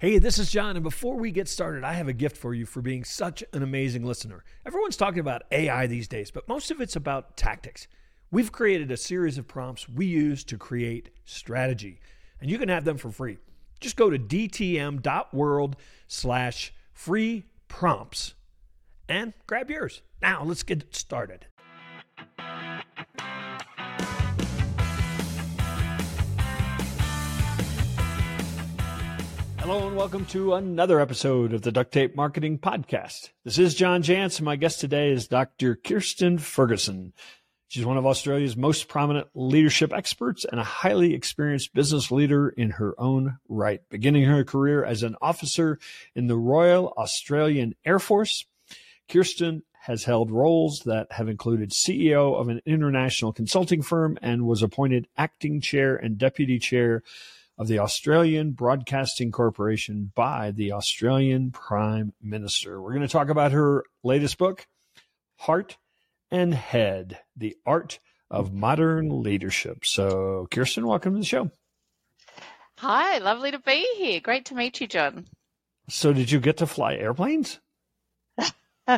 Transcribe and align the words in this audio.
Hey, 0.00 0.16
this 0.16 0.38
is 0.38 0.50
John, 0.50 0.76
and 0.76 0.82
before 0.82 1.16
we 1.16 1.30
get 1.30 1.46
started, 1.46 1.84
I 1.84 1.92
have 1.92 2.08
a 2.08 2.14
gift 2.14 2.38
for 2.38 2.54
you 2.54 2.64
for 2.64 2.80
being 2.80 3.04
such 3.04 3.44
an 3.52 3.62
amazing 3.62 4.02
listener. 4.02 4.44
Everyone's 4.64 4.96
talking 4.96 5.20
about 5.20 5.42
AI 5.50 5.86
these 5.88 6.08
days, 6.08 6.30
but 6.30 6.48
most 6.48 6.70
of 6.70 6.80
it's 6.80 6.96
about 6.96 7.36
tactics. 7.36 7.86
We've 8.30 8.50
created 8.50 8.90
a 8.90 8.96
series 8.96 9.36
of 9.36 9.46
prompts 9.46 9.90
we 9.90 10.06
use 10.06 10.42
to 10.44 10.56
create 10.56 11.10
strategy, 11.26 12.00
and 12.40 12.50
you 12.50 12.56
can 12.56 12.70
have 12.70 12.86
them 12.86 12.96
for 12.96 13.10
free. 13.10 13.36
Just 13.78 13.96
go 13.96 14.08
to 14.08 14.18
dtm.world 14.18 15.76
slash 16.06 16.72
free 16.94 17.44
prompts 17.68 18.32
and 19.06 19.34
grab 19.46 19.68
yours. 19.68 20.00
Now, 20.22 20.44
let's 20.44 20.62
get 20.62 20.96
started. 20.96 21.44
Hello 29.70 29.86
and 29.86 29.96
welcome 29.96 30.26
to 30.26 30.54
another 30.54 30.98
episode 30.98 31.52
of 31.52 31.62
the 31.62 31.70
Duct 31.70 31.92
Tape 31.92 32.16
Marketing 32.16 32.58
Podcast. 32.58 33.30
This 33.44 33.56
is 33.56 33.76
John 33.76 34.02
Jantsch, 34.02 34.38
and 34.38 34.44
my 34.44 34.56
guest 34.56 34.80
today 34.80 35.12
is 35.12 35.28
Dr. 35.28 35.76
Kirstin 35.76 36.40
Ferguson. 36.40 37.12
She's 37.68 37.86
one 37.86 37.96
of 37.96 38.04
Australia's 38.04 38.56
most 38.56 38.88
prominent 38.88 39.28
leadership 39.32 39.92
experts 39.92 40.44
and 40.44 40.60
a 40.60 40.64
highly 40.64 41.14
experienced 41.14 41.72
business 41.72 42.10
leader 42.10 42.48
in 42.48 42.70
her 42.70 43.00
own 43.00 43.38
right, 43.48 43.80
beginning 43.90 44.24
her 44.24 44.42
career 44.42 44.84
as 44.84 45.04
an 45.04 45.14
officer 45.22 45.78
in 46.16 46.26
the 46.26 46.36
Royal 46.36 46.92
Australian 46.98 47.76
Air 47.84 48.00
Force. 48.00 48.46
Kirstin 49.08 49.62
has 49.82 50.02
held 50.02 50.32
roles 50.32 50.80
that 50.80 51.12
have 51.12 51.28
included 51.28 51.70
CEO 51.70 52.34
of 52.34 52.48
an 52.48 52.60
international 52.66 53.32
consulting 53.32 53.82
firm 53.82 54.18
and 54.20 54.48
was 54.48 54.64
appointed 54.64 55.06
acting 55.16 55.60
chair 55.60 55.94
and 55.94 56.18
deputy 56.18 56.58
chair 56.58 57.04
of 57.60 57.68
the 57.68 57.78
Australian 57.78 58.52
Broadcasting 58.52 59.30
Corporation 59.30 60.10
by 60.14 60.50
the 60.50 60.72
Australian 60.72 61.50
Prime 61.50 62.14
Minister. 62.22 62.80
We're 62.80 62.94
going 62.94 63.06
to 63.06 63.08
talk 63.08 63.28
about 63.28 63.52
her 63.52 63.84
latest 64.02 64.38
book, 64.38 64.66
Heart 65.36 65.76
and 66.30 66.54
Head 66.54 67.18
The 67.36 67.58
Art 67.66 67.98
of 68.30 68.54
Modern 68.54 69.22
Leadership. 69.22 69.84
So, 69.84 70.48
Kirstin, 70.50 70.86
welcome 70.86 71.12
to 71.12 71.18
the 71.18 71.24
show. 71.26 71.50
Hi, 72.78 73.18
lovely 73.18 73.50
to 73.50 73.58
be 73.58 73.86
here. 73.98 74.20
Great 74.20 74.46
to 74.46 74.54
meet 74.54 74.80
you, 74.80 74.86
John. 74.86 75.26
So, 75.90 76.14
did 76.14 76.30
you 76.30 76.40
get 76.40 76.56
to 76.56 76.66
fly 76.66 76.94
airplanes? 76.94 77.60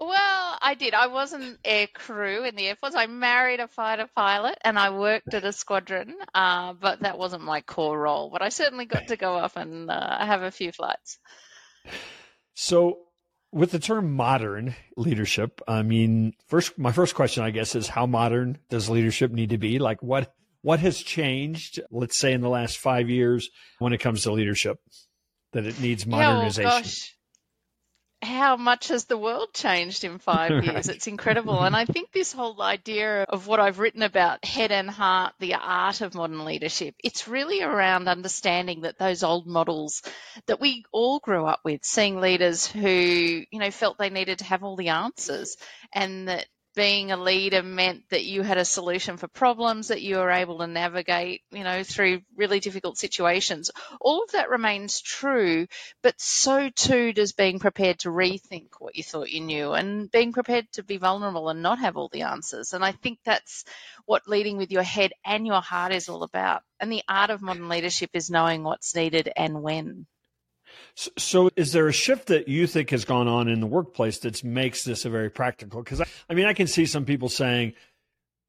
Well, 0.00 0.58
I 0.62 0.74
did. 0.78 0.94
I 0.94 1.08
wasn't 1.08 1.58
air 1.62 1.86
crew 1.86 2.44
in 2.44 2.56
the 2.56 2.68
Air 2.68 2.76
Force. 2.76 2.94
I 2.94 3.06
married 3.06 3.60
a 3.60 3.68
fighter 3.68 4.08
pilot 4.16 4.56
and 4.62 4.78
I 4.78 4.90
worked 4.90 5.34
at 5.34 5.44
a 5.44 5.52
squadron, 5.52 6.16
uh, 6.34 6.72
but 6.72 7.00
that 7.00 7.18
wasn't 7.18 7.44
my 7.44 7.60
core 7.60 8.00
role. 8.00 8.30
But 8.30 8.40
I 8.40 8.48
certainly 8.48 8.86
got 8.86 9.08
to 9.08 9.16
go 9.16 9.34
off 9.34 9.56
and 9.56 9.90
uh, 9.90 10.24
have 10.24 10.42
a 10.42 10.50
few 10.50 10.72
flights. 10.72 11.18
So, 12.54 12.98
with 13.52 13.72
the 13.72 13.78
term 13.78 14.14
modern 14.14 14.74
leadership, 14.96 15.60
I 15.68 15.82
mean, 15.82 16.32
first, 16.46 16.78
my 16.78 16.92
first 16.92 17.14
question, 17.14 17.42
I 17.42 17.50
guess, 17.50 17.74
is 17.74 17.86
how 17.86 18.06
modern 18.06 18.58
does 18.70 18.88
leadership 18.88 19.32
need 19.32 19.50
to 19.50 19.58
be? 19.58 19.78
Like, 19.78 20.02
what 20.02 20.32
what 20.62 20.80
has 20.80 20.98
changed? 20.98 21.80
Let's 21.90 22.18
say 22.18 22.32
in 22.32 22.40
the 22.40 22.48
last 22.48 22.78
five 22.78 23.10
years 23.10 23.50
when 23.78 23.92
it 23.92 23.98
comes 23.98 24.22
to 24.22 24.32
leadership, 24.32 24.78
that 25.52 25.66
it 25.66 25.80
needs 25.80 26.06
modernization. 26.06 26.70
Yeah, 26.70 27.19
how 28.22 28.56
much 28.56 28.88
has 28.88 29.06
the 29.06 29.16
world 29.16 29.52
changed 29.54 30.04
in 30.04 30.18
five 30.18 30.64
years? 30.64 30.88
It's 30.88 31.06
incredible. 31.06 31.62
And 31.62 31.74
I 31.74 31.84
think 31.84 32.12
this 32.12 32.32
whole 32.32 32.60
idea 32.60 33.22
of 33.22 33.46
what 33.46 33.60
I've 33.60 33.78
written 33.78 34.02
about 34.02 34.44
head 34.44 34.72
and 34.72 34.90
heart, 34.90 35.34
the 35.38 35.54
art 35.54 36.00
of 36.00 36.14
modern 36.14 36.44
leadership, 36.44 36.94
it's 37.02 37.28
really 37.28 37.62
around 37.62 38.08
understanding 38.08 38.82
that 38.82 38.98
those 38.98 39.22
old 39.22 39.46
models 39.46 40.02
that 40.46 40.60
we 40.60 40.84
all 40.92 41.18
grew 41.18 41.46
up 41.46 41.60
with, 41.64 41.84
seeing 41.84 42.20
leaders 42.20 42.66
who, 42.66 42.88
you 42.88 43.58
know, 43.58 43.70
felt 43.70 43.98
they 43.98 44.10
needed 44.10 44.38
to 44.38 44.44
have 44.44 44.62
all 44.62 44.76
the 44.76 44.88
answers 44.88 45.56
and 45.92 46.28
that 46.28 46.46
being 46.80 47.12
a 47.12 47.16
leader 47.18 47.62
meant 47.62 48.08
that 48.08 48.24
you 48.24 48.40
had 48.40 48.56
a 48.56 48.64
solution 48.64 49.18
for 49.18 49.28
problems 49.28 49.88
that 49.88 50.00
you 50.00 50.16
were 50.16 50.30
able 50.30 50.56
to 50.60 50.66
navigate, 50.66 51.42
you 51.50 51.62
know, 51.62 51.82
through 51.82 52.22
really 52.34 52.58
difficult 52.58 52.96
situations. 52.96 53.70
All 54.00 54.22
of 54.22 54.30
that 54.32 54.48
remains 54.48 55.02
true, 55.02 55.66
but 56.02 56.18
so 56.18 56.70
too 56.70 57.12
does 57.12 57.32
being 57.32 57.58
prepared 57.58 57.98
to 57.98 58.08
rethink 58.08 58.68
what 58.78 58.96
you 58.96 59.02
thought 59.02 59.28
you 59.28 59.42
knew 59.42 59.74
and 59.74 60.10
being 60.10 60.32
prepared 60.32 60.72
to 60.72 60.82
be 60.82 60.96
vulnerable 60.96 61.50
and 61.50 61.62
not 61.62 61.80
have 61.80 61.98
all 61.98 62.08
the 62.08 62.22
answers. 62.22 62.72
And 62.72 62.82
I 62.82 62.92
think 62.92 63.18
that's 63.26 63.66
what 64.06 64.26
leading 64.26 64.56
with 64.56 64.72
your 64.72 64.82
head 64.82 65.12
and 65.22 65.46
your 65.46 65.60
heart 65.60 65.92
is 65.92 66.08
all 66.08 66.22
about. 66.22 66.62
And 66.80 66.90
the 66.90 67.02
art 67.06 67.28
of 67.28 67.42
modern 67.42 67.68
leadership 67.68 68.08
is 68.14 68.30
knowing 68.30 68.64
what's 68.64 68.96
needed 68.96 69.30
and 69.36 69.60
when. 69.62 70.06
So, 70.94 71.50
is 71.56 71.72
there 71.72 71.88
a 71.88 71.92
shift 71.92 72.28
that 72.28 72.48
you 72.48 72.66
think 72.66 72.90
has 72.90 73.04
gone 73.04 73.28
on 73.28 73.48
in 73.48 73.60
the 73.60 73.66
workplace 73.66 74.18
that 74.20 74.42
makes 74.44 74.84
this 74.84 75.04
a 75.04 75.10
very 75.10 75.30
practical? 75.30 75.82
Because 75.82 76.00
I, 76.00 76.06
I 76.28 76.34
mean, 76.34 76.46
I 76.46 76.52
can 76.52 76.66
see 76.66 76.86
some 76.86 77.04
people 77.04 77.28
saying, 77.28 77.74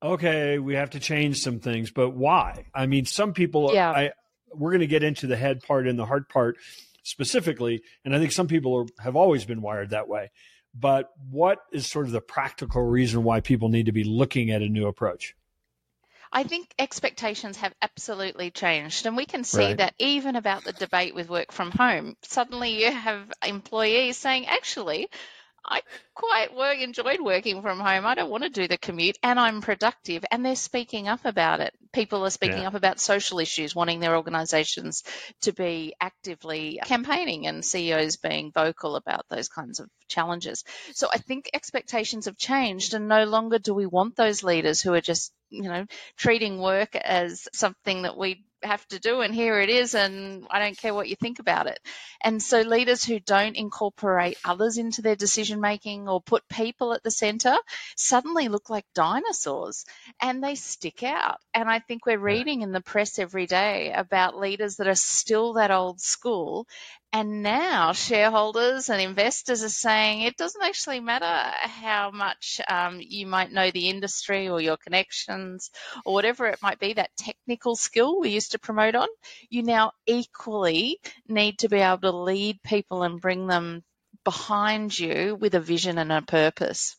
"Okay, 0.03 0.59
we 0.59 0.75
have 0.75 0.91
to 0.91 0.99
change 0.99 1.39
some 1.39 1.59
things," 1.59 1.91
but 1.91 2.11
why? 2.11 2.65
I 2.73 2.87
mean, 2.87 3.05
some 3.05 3.33
people, 3.33 3.71
yeah. 3.73 3.91
I, 3.91 4.11
we're 4.53 4.71
going 4.71 4.81
to 4.81 4.87
get 4.87 5.03
into 5.03 5.27
the 5.27 5.37
head 5.37 5.61
part 5.61 5.87
and 5.87 5.97
the 5.97 6.05
heart 6.05 6.29
part 6.29 6.57
specifically, 7.03 7.81
and 8.05 8.15
I 8.15 8.19
think 8.19 8.31
some 8.31 8.47
people 8.47 8.75
are, 8.75 9.03
have 9.03 9.15
always 9.15 9.45
been 9.45 9.61
wired 9.61 9.91
that 9.91 10.07
way. 10.07 10.31
But 10.73 11.09
what 11.29 11.59
is 11.73 11.89
sort 11.89 12.05
of 12.05 12.11
the 12.11 12.21
practical 12.21 12.81
reason 12.81 13.23
why 13.23 13.41
people 13.41 13.69
need 13.69 13.87
to 13.87 13.91
be 13.91 14.03
looking 14.03 14.51
at 14.51 14.61
a 14.61 14.69
new 14.69 14.87
approach? 14.87 15.35
I 16.31 16.43
think 16.43 16.73
expectations 16.79 17.57
have 17.57 17.73
absolutely 17.81 18.51
changed. 18.51 19.05
And 19.05 19.17
we 19.17 19.25
can 19.25 19.43
see 19.43 19.65
right. 19.65 19.77
that 19.77 19.95
even 19.99 20.35
about 20.35 20.63
the 20.63 20.73
debate 20.73 21.13
with 21.13 21.29
work 21.29 21.51
from 21.51 21.71
home. 21.71 22.15
Suddenly 22.21 22.83
you 22.83 22.91
have 22.91 23.31
employees 23.45 24.17
saying, 24.17 24.47
actually, 24.47 25.09
I 25.65 25.81
quite 26.15 26.55
work, 26.55 26.79
enjoyed 26.79 27.21
working 27.21 27.61
from 27.61 27.79
home. 27.79 28.05
I 28.05 28.15
don't 28.15 28.29
want 28.29 28.43
to 28.43 28.49
do 28.49 28.67
the 28.67 28.77
commute 28.77 29.17
and 29.21 29.39
I'm 29.39 29.61
productive. 29.61 30.25
And 30.31 30.45
they're 30.45 30.55
speaking 30.55 31.07
up 31.07 31.25
about 31.25 31.59
it. 31.59 31.73
People 31.93 32.25
are 32.25 32.29
speaking 32.29 32.59
yeah. 32.59 32.67
up 32.67 32.73
about 32.73 32.99
social 32.99 33.39
issues, 33.39 33.75
wanting 33.75 33.99
their 33.99 34.15
organizations 34.15 35.03
to 35.41 35.51
be 35.51 35.93
actively 35.99 36.79
campaigning 36.85 37.47
and 37.47 37.63
CEOs 37.63 38.17
being 38.17 38.51
vocal 38.51 38.95
about 38.95 39.25
those 39.29 39.49
kinds 39.49 39.79
of 39.79 39.89
challenges. 40.07 40.63
So 40.93 41.07
I 41.13 41.17
think 41.17 41.49
expectations 41.53 42.25
have 42.25 42.37
changed 42.37 42.93
and 42.93 43.07
no 43.07 43.25
longer 43.25 43.59
do 43.59 43.73
we 43.73 43.85
want 43.85 44.15
those 44.15 44.43
leaders 44.43 44.81
who 44.81 44.93
are 44.93 45.01
just, 45.01 45.31
you 45.49 45.63
know, 45.63 45.85
treating 46.17 46.59
work 46.59 46.95
as 46.95 47.47
something 47.53 48.03
that 48.03 48.17
we 48.17 48.45
have 48.63 48.85
to 48.89 48.99
do 48.99 49.21
and 49.21 49.33
here 49.33 49.59
it 49.59 49.69
is 49.69 49.95
and 49.95 50.45
I 50.49 50.59
don't 50.59 50.77
care 50.77 50.93
what 50.93 51.09
you 51.09 51.15
think 51.15 51.39
about 51.39 51.67
it. 51.67 51.79
And 52.21 52.41
so 52.41 52.61
leaders 52.61 53.03
who 53.03 53.19
don't 53.19 53.55
incorporate 53.55 54.37
others 54.43 54.77
into 54.77 55.01
their 55.01 55.15
decision 55.15 55.59
making 55.59 56.07
or 56.07 56.21
put 56.21 56.47
people 56.47 56.93
at 56.93 57.03
the 57.03 57.11
center 57.11 57.55
suddenly 57.95 58.47
look 58.47 58.69
like 58.69 58.85
dinosaurs 58.93 59.85
and 60.21 60.43
they 60.43 60.55
stick 60.55 61.03
out. 61.03 61.39
And 61.53 61.69
I 61.69 61.79
think 61.79 62.05
we're 62.05 62.17
reading 62.17 62.61
in 62.61 62.71
the 62.71 62.81
press 62.81 63.19
every 63.19 63.47
day 63.47 63.91
about 63.95 64.37
leaders 64.37 64.77
that 64.77 64.87
are 64.87 64.95
still 64.95 65.53
that 65.53 65.71
old 65.71 65.99
school 65.99 66.67
and 67.13 67.43
now 67.43 67.91
shareholders 67.91 68.89
and 68.89 69.01
investors 69.01 69.63
are 69.63 69.69
saying 69.69 70.21
it 70.21 70.37
doesn't 70.37 70.63
actually 70.63 71.01
matter 71.01 71.25
how 71.25 72.09
much 72.11 72.61
um, 72.69 72.99
you 73.01 73.27
might 73.27 73.51
know 73.51 73.69
the 73.69 73.89
industry 73.89 74.47
or 74.47 74.61
your 74.61 74.77
connections 74.77 75.71
or 76.05 76.13
whatever 76.13 76.47
it 76.47 76.61
might 76.61 76.79
be, 76.79 76.93
that 76.93 77.15
technical 77.17 77.75
skill 77.75 78.19
we 78.19 78.29
used 78.29 78.53
to 78.53 78.59
promote 78.59 78.95
on. 78.95 79.07
You 79.49 79.63
now 79.63 79.91
equally 80.05 80.99
need 81.27 81.59
to 81.59 81.69
be 81.69 81.77
able 81.77 81.99
to 81.99 82.11
lead 82.11 82.63
people 82.63 83.03
and 83.03 83.19
bring 83.19 83.45
them 83.47 83.83
behind 84.23 84.97
you 84.97 85.35
with 85.35 85.53
a 85.55 85.59
vision 85.59 85.97
and 85.97 86.11
a 86.11 86.21
purpose. 86.21 86.95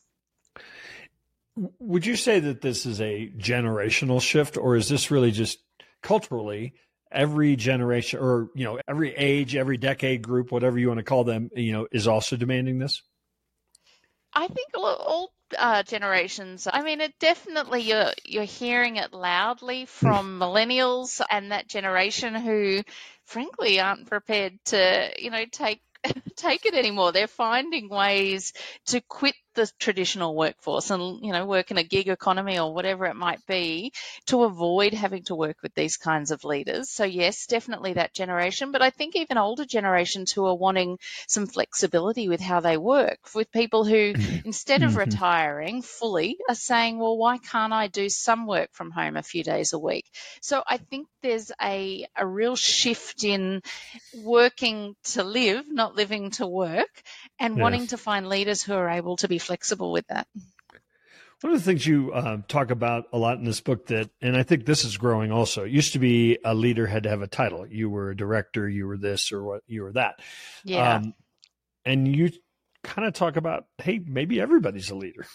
Would 1.55 2.05
you 2.05 2.15
say 2.15 2.39
that 2.39 2.61
this 2.61 2.85
is 2.85 3.01
a 3.01 3.31
generational 3.37 4.21
shift, 4.21 4.57
or 4.57 4.75
is 4.75 4.89
this 4.89 5.11
really 5.11 5.31
just 5.31 5.59
culturally 6.01 6.73
every 7.13 7.55
generation 7.55 8.19
or 8.19 8.49
you 8.55 8.65
know 8.65 8.79
every 8.87 9.15
age 9.15 9.55
every 9.55 9.77
decade 9.77 10.21
group 10.21 10.51
whatever 10.51 10.77
you 10.77 10.87
want 10.87 10.97
to 10.97 11.03
call 11.03 11.23
them 11.23 11.49
you 11.55 11.71
know 11.71 11.87
is 11.91 12.07
also 12.07 12.35
demanding 12.35 12.79
this? 12.79 13.01
I 14.33 14.47
think 14.47 14.69
all 14.75 15.31
uh, 15.55 15.83
generations 15.83 16.67
i 16.71 16.81
mean 16.81 16.99
it 16.99 17.13
definitely 17.19 17.81
you're 17.81 18.11
you're 18.25 18.43
hearing 18.43 18.95
it 18.95 19.13
loudly 19.13 19.85
from 19.85 20.39
millennials 20.41 21.21
and 21.29 21.51
that 21.51 21.67
generation 21.67 22.33
who 22.33 22.81
frankly 23.25 23.79
aren't 23.79 24.07
prepared 24.07 24.57
to 24.65 25.11
you 25.19 25.29
know 25.29 25.45
take 25.51 25.81
take 26.35 26.65
it 26.65 26.73
anymore. 26.73 27.11
They're 27.11 27.27
finding 27.27 27.89
ways 27.89 28.53
to 28.87 29.01
quit 29.01 29.35
the 29.55 29.69
traditional 29.79 30.35
workforce 30.35 30.89
and 30.89 31.23
you 31.23 31.31
know 31.31 31.45
work 31.45 31.71
in 31.71 31.77
a 31.77 31.83
gig 31.83 32.07
economy 32.07 32.59
or 32.59 32.73
whatever 32.73 33.05
it 33.05 33.15
might 33.15 33.45
be 33.45 33.91
to 34.25 34.43
avoid 34.43 34.93
having 34.93 35.23
to 35.23 35.35
work 35.35 35.57
with 35.61 35.73
these 35.73 35.97
kinds 35.97 36.31
of 36.31 36.43
leaders 36.43 36.89
so 36.89 37.03
yes 37.03 37.45
definitely 37.45 37.93
that 37.93 38.13
generation 38.13 38.71
but 38.71 38.81
i 38.81 38.89
think 38.89 39.15
even 39.15 39.37
older 39.37 39.65
generations 39.65 40.31
who 40.31 40.45
are 40.45 40.55
wanting 40.55 40.97
some 41.27 41.47
flexibility 41.47 42.29
with 42.29 42.41
how 42.41 42.59
they 42.59 42.77
work 42.77 43.19
with 43.35 43.51
people 43.51 43.83
who 43.83 44.13
mm-hmm. 44.13 44.47
instead 44.47 44.83
of 44.83 44.91
mm-hmm. 44.91 44.99
retiring 44.99 45.81
fully 45.81 46.37
are 46.49 46.55
saying 46.55 46.99
well 46.99 47.17
why 47.17 47.37
can't 47.37 47.73
i 47.73 47.87
do 47.87 48.09
some 48.09 48.47
work 48.47 48.69
from 48.73 48.91
home 48.91 49.17
a 49.17 49.23
few 49.23 49.43
days 49.43 49.73
a 49.73 49.79
week 49.79 50.05
so 50.41 50.63
i 50.67 50.77
think 50.77 51.07
there's 51.21 51.51
a, 51.61 52.05
a 52.17 52.27
real 52.27 52.55
shift 52.55 53.23
in 53.23 53.61
working 54.23 54.95
to 55.03 55.23
live 55.23 55.65
not 55.69 55.95
living 55.95 56.31
to 56.31 56.45
work 56.45 57.01
and 57.39 57.57
yeah. 57.57 57.63
wanting 57.63 57.87
to 57.87 57.97
find 57.97 58.27
leaders 58.27 58.61
who 58.61 58.73
are 58.73 58.89
able 58.89 59.15
to 59.17 59.27
be 59.27 59.39
flexible 59.43 59.91
with 59.91 60.07
that. 60.07 60.27
One 61.41 61.51
of 61.51 61.59
the 61.59 61.65
things 61.65 61.85
you 61.85 62.13
uh, 62.13 62.37
talk 62.47 62.71
about 62.71 63.05
a 63.11 63.17
lot 63.17 63.37
in 63.37 63.43
this 63.43 63.59
book 63.59 63.87
that, 63.87 64.09
and 64.21 64.37
I 64.37 64.43
think 64.43 64.65
this 64.65 64.85
is 64.85 64.95
growing 64.95 65.29
also. 65.29 65.65
It 65.65 65.71
used 65.71 65.91
to 65.91 65.99
be 65.99 66.39
a 66.45 66.55
leader 66.55 66.87
had 66.87 67.03
to 67.03 67.09
have 67.09 67.21
a 67.21 67.27
title. 67.27 67.67
You 67.67 67.89
were 67.89 68.11
a 68.11 68.15
director, 68.15 68.69
you 68.69 68.87
were 68.87 68.97
this 68.97 69.33
or 69.33 69.43
what, 69.43 69.61
you 69.67 69.83
were 69.83 69.91
that. 69.91 70.21
Yeah. 70.63 70.95
Um, 70.95 71.13
and 71.83 72.15
you 72.15 72.31
kind 72.81 73.05
of 73.05 73.13
talk 73.13 73.35
about, 73.35 73.65
hey, 73.77 73.99
maybe 74.05 74.39
everybody's 74.39 74.89
a 74.89 74.95
leader. 74.95 75.25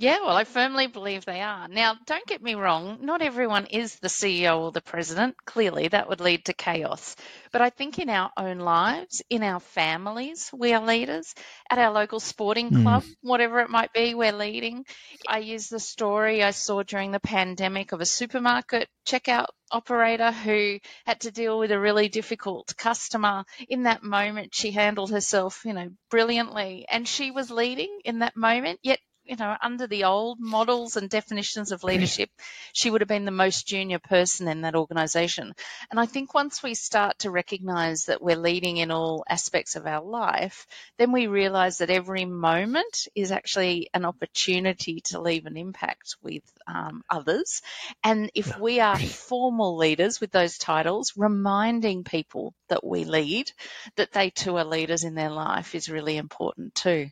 Yeah, 0.00 0.20
well, 0.20 0.36
I 0.36 0.44
firmly 0.44 0.86
believe 0.86 1.24
they 1.24 1.40
are. 1.40 1.66
Now, 1.66 1.96
don't 2.06 2.24
get 2.24 2.40
me 2.40 2.54
wrong, 2.54 2.98
not 3.00 3.20
everyone 3.20 3.66
is 3.66 3.96
the 3.96 4.06
CEO 4.06 4.60
or 4.60 4.70
the 4.70 4.80
president. 4.80 5.34
Clearly, 5.44 5.88
that 5.88 6.08
would 6.08 6.20
lead 6.20 6.44
to 6.44 6.52
chaos. 6.52 7.16
But 7.50 7.62
I 7.62 7.70
think 7.70 7.98
in 7.98 8.08
our 8.08 8.30
own 8.36 8.60
lives, 8.60 9.22
in 9.28 9.42
our 9.42 9.58
families, 9.58 10.50
we 10.52 10.72
are 10.72 10.86
leaders. 10.86 11.34
At 11.68 11.80
our 11.80 11.90
local 11.90 12.20
sporting 12.20 12.68
hmm. 12.68 12.82
club, 12.82 13.02
mm. 13.02 13.14
whatever 13.22 13.58
it 13.58 13.70
might 13.70 13.92
be, 13.92 14.14
we're 14.14 14.30
leading. 14.30 14.84
I 15.26 15.38
use 15.38 15.68
the 15.68 15.80
story 15.80 16.44
I 16.44 16.52
saw 16.52 16.84
during 16.84 17.10
the 17.10 17.18
pandemic 17.18 17.90
of 17.90 18.00
a 18.00 18.06
supermarket 18.06 18.88
checkout 19.04 19.46
operator 19.72 20.30
who 20.30 20.78
had 21.06 21.20
to 21.22 21.32
deal 21.32 21.58
with 21.58 21.72
a 21.72 21.80
really 21.80 22.08
difficult 22.08 22.72
customer. 22.76 23.44
In 23.68 23.82
that 23.82 24.04
moment, 24.04 24.54
she 24.54 24.70
handled 24.70 25.10
herself, 25.10 25.62
you 25.64 25.72
know, 25.72 25.90
brilliantly. 26.08 26.86
And 26.88 27.06
she 27.06 27.32
was 27.32 27.50
leading 27.50 27.98
in 28.04 28.20
that 28.20 28.36
moment, 28.36 28.78
yet 28.84 29.00
you 29.28 29.36
know, 29.36 29.54
under 29.62 29.86
the 29.86 30.04
old 30.04 30.40
models 30.40 30.96
and 30.96 31.10
definitions 31.10 31.70
of 31.70 31.84
leadership, 31.84 32.30
she 32.72 32.90
would 32.90 33.02
have 33.02 33.08
been 33.08 33.26
the 33.26 33.30
most 33.30 33.66
junior 33.66 33.98
person 33.98 34.48
in 34.48 34.62
that 34.62 34.74
organization. 34.74 35.52
And 35.90 36.00
I 36.00 36.06
think 36.06 36.32
once 36.32 36.62
we 36.62 36.72
start 36.74 37.18
to 37.20 37.30
recognize 37.30 38.06
that 38.06 38.22
we're 38.22 38.36
leading 38.36 38.78
in 38.78 38.90
all 38.90 39.24
aspects 39.28 39.76
of 39.76 39.86
our 39.86 40.02
life, 40.02 40.66
then 40.96 41.12
we 41.12 41.26
realize 41.26 41.78
that 41.78 41.90
every 41.90 42.24
moment 42.24 43.06
is 43.14 43.30
actually 43.30 43.90
an 43.92 44.06
opportunity 44.06 45.02
to 45.06 45.20
leave 45.20 45.44
an 45.44 45.58
impact 45.58 46.16
with 46.22 46.42
um, 46.66 47.02
others. 47.10 47.60
And 48.02 48.30
if 48.34 48.58
we 48.58 48.80
are 48.80 48.98
formal 48.98 49.76
leaders 49.76 50.22
with 50.22 50.30
those 50.30 50.56
titles, 50.56 51.12
reminding 51.16 52.04
people 52.04 52.54
that 52.70 52.84
we 52.84 53.04
lead, 53.04 53.52
that 53.96 54.12
they 54.12 54.30
too 54.30 54.56
are 54.56 54.64
leaders 54.64 55.04
in 55.04 55.14
their 55.14 55.30
life 55.30 55.74
is 55.74 55.90
really 55.90 56.16
important 56.16 56.74
too. 56.74 57.10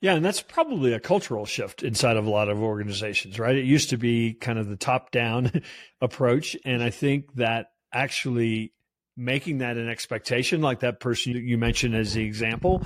Yeah, 0.00 0.14
and 0.14 0.24
that's 0.24 0.42
probably 0.42 0.92
a 0.92 1.00
cultural 1.00 1.44
shift 1.44 1.82
inside 1.82 2.16
of 2.16 2.26
a 2.26 2.30
lot 2.30 2.48
of 2.48 2.62
organizations, 2.62 3.38
right? 3.38 3.56
It 3.56 3.64
used 3.64 3.90
to 3.90 3.96
be 3.96 4.34
kind 4.34 4.58
of 4.58 4.68
the 4.68 4.76
top 4.76 5.10
down 5.10 5.62
approach. 6.00 6.56
And 6.64 6.82
I 6.82 6.90
think 6.90 7.34
that 7.34 7.72
actually 7.92 8.72
making 9.16 9.58
that 9.58 9.76
an 9.76 9.88
expectation, 9.88 10.60
like 10.60 10.80
that 10.80 11.00
person 11.00 11.34
you 11.34 11.58
mentioned 11.58 11.96
as 11.96 12.14
the 12.14 12.24
example, 12.24 12.84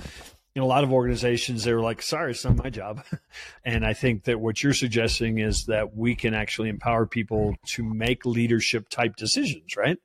in 0.55 0.63
a 0.63 0.65
lot 0.65 0.83
of 0.83 0.91
organizations, 0.91 1.63
they 1.63 1.73
were 1.73 1.81
like, 1.81 2.01
sorry, 2.01 2.31
it's 2.31 2.43
not 2.43 2.55
my 2.55 2.71
job. 2.71 3.03
and 3.65 3.85
I 3.85 3.93
think 3.93 4.23
that 4.23 4.39
what 4.39 4.63
you're 4.63 4.73
suggesting 4.73 5.37
is 5.37 5.65
that 5.65 5.95
we 5.95 6.15
can 6.15 6.33
actually 6.33 6.69
empower 6.69 7.05
people 7.05 7.55
to 7.67 7.83
make 7.83 8.25
leadership 8.25 8.89
type 8.89 9.15
decisions, 9.15 9.77
right? 9.77 9.97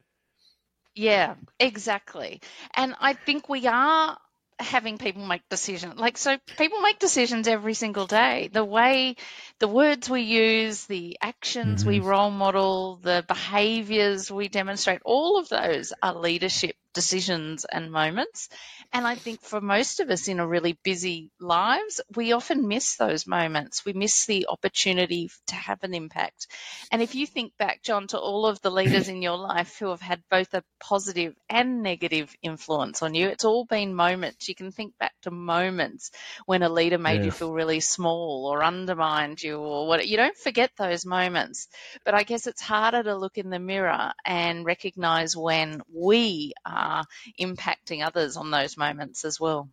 Yeah, 0.95 1.37
exactly. 1.61 2.41
And 2.75 2.95
I 3.01 3.13
think 3.13 3.49
we 3.49 3.67
are 3.67 4.19
having 4.59 4.99
people 4.99 5.25
make 5.25 5.49
decisions. 5.49 5.97
Like, 5.97 6.19
so 6.19 6.37
people 6.57 6.81
make 6.81 6.99
decisions 6.99 7.49
every 7.49 7.75
single 7.75 8.07
day. 8.07 8.51
The 8.53 8.65
way, 8.65 9.17
the 9.59 9.69
words 9.69 10.11
we 10.11 10.23
use, 10.23 10.85
the 10.87 11.19
actions 11.21 11.81
mm-hmm. 11.81 11.91
we 11.91 12.01
role 12.01 12.31
model, 12.31 12.97
the 13.03 13.25
behaviors 13.27 14.31
we 14.31 14.49
demonstrate, 14.49 15.01
all 15.05 15.39
of 15.39 15.49
those 15.49 15.93
are 16.03 16.15
leadership 16.15 16.77
decisions 16.99 17.65
and 17.65 17.93
moments. 17.93 18.49
And 18.93 19.07
I 19.07 19.15
think 19.15 19.41
for 19.41 19.61
most 19.61 20.01
of 20.01 20.11
us 20.11 20.27
in 20.27 20.41
a 20.41 20.47
really 20.47 20.77
busy 20.83 21.31
lives, 21.39 22.01
we 22.17 22.33
often 22.33 22.67
miss 22.67 22.97
those 22.97 23.25
moments. 23.25 23.85
We 23.85 23.93
miss 23.93 24.27
the 24.27 24.47
opportunity 24.49 25.31
to 25.47 25.55
have 25.55 25.85
an 25.85 25.95
impact. 25.95 26.49
And 26.91 27.01
if 27.01 27.15
you 27.15 27.25
think 27.25 27.53
back, 27.57 27.85
John, 27.85 28.09
to 28.09 28.19
all 28.19 28.47
of 28.47 28.61
the 28.63 28.73
leaders 28.73 29.09
in 29.09 29.23
your 29.23 29.37
life 29.37 29.79
who 29.79 29.91
have 29.91 30.01
had 30.01 30.21
both 30.29 30.53
a 30.55 30.65
positive 30.81 31.37
and 31.49 31.85
negative 31.85 32.35
influence 32.43 33.01
on 33.01 33.15
you, 33.15 33.29
it's 33.29 33.45
all 33.45 33.65
been 33.65 33.95
moments. 33.95 34.49
You 34.49 34.57
can 34.57 34.73
think 34.73 34.99
back 34.99 35.13
to 35.23 35.31
moments 35.31 36.11
when 36.47 36.65
a 36.65 36.69
leader 36.69 36.99
made 36.99 37.21
yeah. 37.21 37.27
you 37.27 37.31
feel 37.31 37.53
really 37.53 37.79
small 37.79 38.51
or 38.51 38.65
undermined 38.65 39.41
you 39.41 39.59
or 39.59 39.87
what. 39.87 40.09
You 40.09 40.17
don't 40.17 40.37
forget 40.37 40.73
those 40.77 41.07
moments. 41.07 41.69
But 42.05 42.15
I 42.15 42.25
guess 42.25 42.49
it's 42.49 42.61
harder 42.61 43.05
to 43.05 43.17
look 43.17 43.39
in 43.39 43.51
the 43.51 43.61
mirror 43.61 44.13
and 44.25 44.65
recognize 44.65 45.37
when 45.37 45.81
we 45.95 46.55
are 46.67 46.88
are 46.89 47.05
impacting 47.41 48.05
others 48.05 48.37
on 48.37 48.51
those 48.51 48.77
moments 48.77 49.25
as 49.25 49.39
well. 49.39 49.69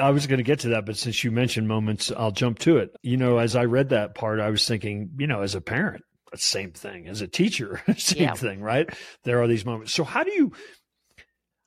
I 0.00 0.10
was 0.10 0.26
going 0.26 0.38
to 0.38 0.44
get 0.44 0.60
to 0.60 0.70
that, 0.70 0.86
but 0.86 0.96
since 0.96 1.22
you 1.22 1.30
mentioned 1.30 1.68
moments, 1.68 2.10
I'll 2.10 2.30
jump 2.30 2.58
to 2.60 2.78
it. 2.78 2.96
You 3.02 3.16
know, 3.18 3.38
as 3.38 3.54
I 3.54 3.66
read 3.66 3.90
that 3.90 4.14
part, 4.14 4.40
I 4.40 4.48
was 4.48 4.66
thinking, 4.66 5.10
you 5.18 5.26
know, 5.26 5.42
as 5.42 5.54
a 5.54 5.60
parent, 5.60 6.02
same 6.34 6.72
thing. 6.72 7.08
As 7.08 7.20
a 7.20 7.28
teacher, 7.28 7.82
same 7.96 8.22
yeah. 8.22 8.34
thing, 8.34 8.62
right? 8.62 8.88
There 9.24 9.42
are 9.42 9.46
these 9.46 9.66
moments. 9.66 9.92
So, 9.92 10.04
how 10.04 10.24
do 10.24 10.32
you? 10.32 10.52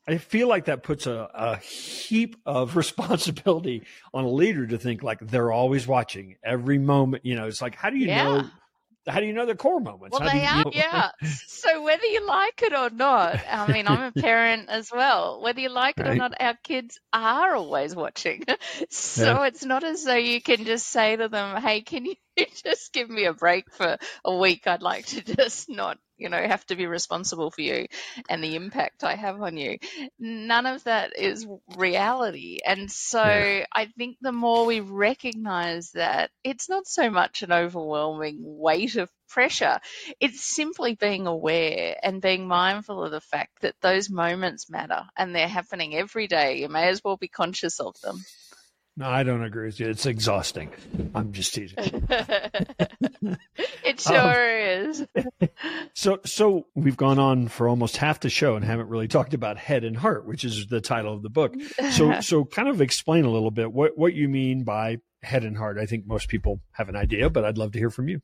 I 0.08 0.18
feel 0.18 0.48
like 0.48 0.66
that 0.66 0.84
puts 0.84 1.08
a, 1.08 1.30
a 1.34 1.58
heap 1.58 2.36
of 2.46 2.76
responsibility 2.76 3.84
on 4.14 4.24
a 4.24 4.30
leader 4.30 4.68
to 4.68 4.78
think 4.78 5.04
like 5.04 5.20
they're 5.20 5.52
always 5.52 5.88
watching 5.88 6.36
every 6.44 6.80
moment. 6.80 7.26
You 7.26 7.36
know, 7.36 7.48
it's 7.48 7.62
like, 7.62 7.76
how 7.76 7.90
do 7.92 7.98
you 7.98 8.08
yeah. 8.08 8.24
know 8.24 8.50
how 9.08 9.20
do 9.20 9.26
you 9.26 9.34
know 9.34 9.46
the 9.46 9.56
core 9.56 9.80
moments? 9.80 10.18
Well, 10.18 10.30
they 10.30 10.42
you, 10.42 10.48
are, 10.48 10.64
know? 10.64 10.72
yeah. 10.74 11.12
So 11.48 11.82
whether 11.84 12.06
you 12.06 12.28
like 12.28 12.62
it 12.62 12.74
or 12.74 12.92
not, 12.92 13.44
I 13.50 13.66
mean, 13.72 13.88
I'm 13.88 14.04
a 14.04 14.12
parent 14.12 14.70
as 14.70 14.92
well. 14.94 15.42
Whether 15.42 15.62
you 15.62 15.70
like 15.70 15.98
it 15.98 16.04
right. 16.04 16.12
or 16.12 16.16
not, 16.16 16.34
our 16.40 16.56
kids 16.64 17.00
are 17.12 17.56
always 17.56 17.96
watching. 17.96 18.44
So 18.90 19.26
yeah. 19.26 19.46
it's 19.46 19.64
not 19.64 19.84
as 19.84 20.04
though 20.04 20.16
you 20.16 20.42
can 20.42 20.66
just 20.66 20.88
say 20.88 21.16
to 21.16 21.28
them, 21.28 21.62
"Hey, 21.62 21.82
can 21.82 22.06
you 22.06 22.16
just 22.64 22.94
give 22.94 23.10
me 23.10 23.26
a 23.26 23.34
break 23.34 23.72
for 23.72 23.98
a 24.24 24.36
week? 24.36 24.68
I'd 24.68 24.82
like 24.82 25.06
to 25.08 25.22
just 25.36 25.70
not 25.70 25.98
you 26.18 26.30
know, 26.30 26.42
have 26.42 26.66
to 26.68 26.76
be 26.76 26.86
responsible 26.86 27.52
for 27.52 27.62
you 27.62 27.88
and 28.30 28.44
the 28.44 28.56
impact 28.56 29.04
I 29.04 29.16
have 29.16 29.42
on 29.42 29.58
you. 29.58 29.78
None 30.18 30.66
of 30.66 30.84
that 30.86 31.18
is 31.18 31.46
reality. 31.76 32.60
And 32.66 32.92
so 32.92 33.24
yeah. 33.24 33.66
I 33.74 33.86
think 33.86 34.18
the 34.22 34.32
more 34.32 34.66
we 34.66 34.80
recognize 34.80 35.92
that 35.92 36.32
it's 36.44 36.70
not 36.70 36.88
so 36.88 37.10
much 37.10 37.44
an 37.44 37.52
overwhelming 37.52 38.38
weight 38.42 38.96
of 38.96 39.10
pressure, 39.28 39.80
it's 40.20 40.42
simply 40.42 40.96
being 40.96 41.28
aware 41.28 41.98
and 42.02 42.22
being 42.22 42.48
mindful 42.48 43.04
of 43.04 43.12
the 43.12 43.22
fact 43.22 43.62
that 43.62 43.76
those 43.82 44.10
moments 44.10 44.70
matter 44.70 45.04
and 45.18 45.36
they're 45.36 45.48
happening 45.48 45.96
every 45.96 46.28
day. 46.28 46.60
You 46.60 46.70
may 46.70 46.88
as 46.88 47.04
well 47.04 47.18
be 47.18 47.28
conscious 47.28 47.80
of 47.80 48.00
them. 48.02 48.24
No, 48.98 49.10
I 49.10 49.24
don't 49.24 49.44
agree 49.44 49.66
with 49.66 49.80
you. 49.82 49.90
It's 49.90 50.06
exhausting. 50.06 50.72
I'm 51.14 51.34
just 51.34 51.54
teasing. 51.54 52.08
it 53.84 54.00
sure 54.00 54.78
um, 54.78 54.90
is. 54.90 55.06
so, 55.94 56.20
so 56.24 56.68
we've 56.76 56.96
gone 56.96 57.20
on 57.20 57.50
for 57.50 57.68
almost 57.68 57.98
half 57.98 58.22
the 58.22 58.30
show 58.30 58.56
and 58.56 58.64
haven't 58.64 58.88
really 58.88 59.10
talked 59.10 59.34
about 59.34 59.58
head 59.58 59.84
and 59.84 59.98
heart, 59.98 60.26
which 60.26 60.46
is 60.46 60.68
the 60.68 60.80
title 60.80 61.14
of 61.14 61.24
the 61.24 61.30
book. 61.30 61.56
So, 61.92 62.20
so 62.22 62.46
kind 62.46 62.70
of 62.70 62.80
explain 62.80 63.26
a 63.26 63.30
little 63.30 63.52
bit 63.52 63.74
what 63.74 63.98
what 63.98 64.14
you 64.14 64.30
mean 64.30 64.64
by 64.64 65.00
head 65.22 65.44
and 65.44 65.58
heart. 65.58 65.78
I 65.78 65.88
think 65.88 66.08
most 66.08 66.30
people 66.30 66.62
have 66.72 66.88
an 66.88 66.96
idea, 66.96 67.30
but 67.30 67.44
I'd 67.44 67.58
love 67.58 67.74
to 67.74 67.80
hear 67.80 67.90
from 67.90 68.08
you. 68.08 68.22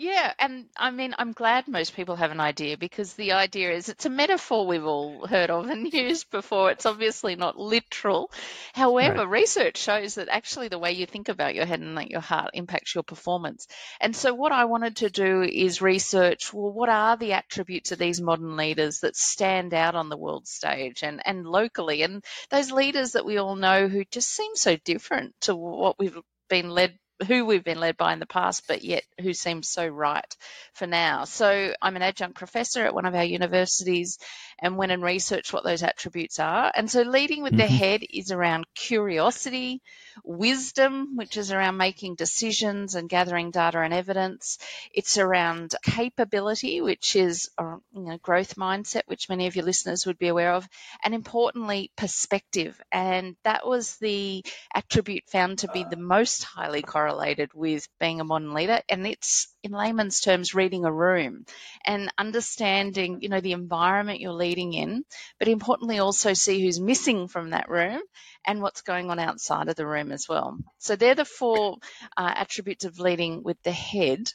Yeah, 0.00 0.32
and 0.38 0.66
I 0.76 0.92
mean, 0.92 1.12
I'm 1.18 1.32
glad 1.32 1.66
most 1.66 1.96
people 1.96 2.14
have 2.14 2.30
an 2.30 2.38
idea 2.38 2.78
because 2.78 3.14
the 3.14 3.32
idea 3.32 3.72
is 3.72 3.88
it's 3.88 4.06
a 4.06 4.10
metaphor 4.10 4.64
we've 4.64 4.86
all 4.86 5.26
heard 5.26 5.50
of 5.50 5.68
and 5.68 5.92
used 5.92 6.30
before. 6.30 6.70
It's 6.70 6.86
obviously 6.86 7.34
not 7.34 7.58
literal. 7.58 8.30
However, 8.74 9.26
right. 9.26 9.28
research 9.28 9.76
shows 9.76 10.14
that 10.14 10.28
actually 10.28 10.68
the 10.68 10.78
way 10.78 10.92
you 10.92 11.04
think 11.04 11.28
about 11.28 11.56
your 11.56 11.66
head 11.66 11.80
and 11.80 11.96
like 11.96 12.10
your 12.10 12.20
heart 12.20 12.50
impacts 12.54 12.94
your 12.94 13.02
performance. 13.02 13.66
And 14.00 14.14
so, 14.14 14.32
what 14.32 14.52
I 14.52 14.66
wanted 14.66 14.98
to 14.98 15.10
do 15.10 15.42
is 15.42 15.82
research 15.82 16.54
well, 16.54 16.72
what 16.72 16.88
are 16.88 17.16
the 17.16 17.32
attributes 17.32 17.90
of 17.90 17.98
these 17.98 18.20
modern 18.20 18.56
leaders 18.56 19.00
that 19.00 19.16
stand 19.16 19.74
out 19.74 19.96
on 19.96 20.10
the 20.10 20.16
world 20.16 20.46
stage 20.46 21.02
and, 21.02 21.20
and 21.26 21.44
locally? 21.44 22.02
And 22.02 22.24
those 22.50 22.70
leaders 22.70 23.12
that 23.12 23.26
we 23.26 23.38
all 23.38 23.56
know 23.56 23.88
who 23.88 24.04
just 24.04 24.30
seem 24.30 24.54
so 24.54 24.76
different 24.76 25.34
to 25.40 25.56
what 25.56 25.98
we've 25.98 26.16
been 26.48 26.70
led 26.70 26.96
who 27.26 27.44
we've 27.44 27.64
been 27.64 27.80
led 27.80 27.96
by 27.96 28.12
in 28.12 28.20
the 28.20 28.26
past, 28.26 28.64
but 28.68 28.82
yet 28.82 29.04
who 29.20 29.32
seems 29.34 29.68
so 29.68 29.86
right 29.86 30.36
for 30.74 30.86
now. 30.86 31.24
So 31.24 31.74
I'm 31.80 31.96
an 31.96 32.02
adjunct 32.02 32.36
professor 32.36 32.84
at 32.84 32.94
one 32.94 33.06
of 33.06 33.14
our 33.14 33.24
universities 33.24 34.18
and 34.60 34.76
went 34.76 34.92
and 34.92 35.02
researched 35.02 35.52
what 35.52 35.64
those 35.64 35.82
attributes 35.82 36.38
are. 36.38 36.70
And 36.74 36.90
so 36.90 37.02
leading 37.02 37.42
with 37.42 37.52
mm-hmm. 37.52 37.60
the 37.60 37.66
head 37.66 38.02
is 38.08 38.30
around 38.30 38.66
curiosity, 38.74 39.82
wisdom, 40.24 41.16
which 41.16 41.36
is 41.36 41.52
around 41.52 41.76
making 41.76 42.16
decisions 42.16 42.94
and 42.94 43.08
gathering 43.08 43.50
data 43.50 43.80
and 43.80 43.94
evidence. 43.94 44.58
It's 44.92 45.18
around 45.18 45.74
capability, 45.82 46.80
which 46.80 47.16
is 47.16 47.50
a 47.58 47.76
you 47.92 48.02
know, 48.02 48.18
growth 48.18 48.56
mindset, 48.56 49.02
which 49.06 49.28
many 49.28 49.46
of 49.46 49.56
your 49.56 49.64
listeners 49.64 50.06
would 50.06 50.18
be 50.18 50.28
aware 50.28 50.54
of, 50.54 50.68
and 51.04 51.14
importantly, 51.14 51.90
perspective. 51.96 52.80
And 52.90 53.36
that 53.44 53.66
was 53.66 53.96
the 53.96 54.44
attribute 54.74 55.24
found 55.28 55.58
to 55.58 55.68
be 55.68 55.84
the 55.84 55.96
most 55.96 56.44
highly 56.44 56.82
correlated 57.08 57.50
with 57.54 57.88
being 58.00 58.20
a 58.20 58.24
modern 58.24 58.54
leader. 58.54 58.80
And 58.88 59.06
it's, 59.06 59.48
in 59.62 59.72
layman's 59.72 60.20
terms, 60.20 60.54
reading 60.54 60.84
a 60.84 60.92
room 60.92 61.44
and 61.86 62.12
understanding, 62.18 63.18
you 63.22 63.28
know, 63.28 63.40
the 63.40 63.52
environment 63.52 64.20
you're 64.20 64.32
leading 64.32 64.74
in, 64.74 65.04
but 65.38 65.48
importantly 65.48 65.98
also 65.98 66.34
see 66.34 66.62
who's 66.62 66.80
missing 66.80 67.28
from 67.28 67.50
that 67.50 67.68
room 67.68 68.00
and 68.46 68.62
what's 68.62 68.82
going 68.82 69.10
on 69.10 69.18
outside 69.18 69.68
of 69.68 69.76
the 69.76 69.86
room 69.86 70.12
as 70.12 70.28
well. 70.28 70.58
So 70.78 70.96
they're 70.96 71.14
the 71.14 71.24
four 71.24 71.78
uh, 72.16 72.32
attributes 72.36 72.84
of 72.84 73.00
leading 73.00 73.42
with 73.42 73.60
the 73.62 73.72
head. 73.72 74.30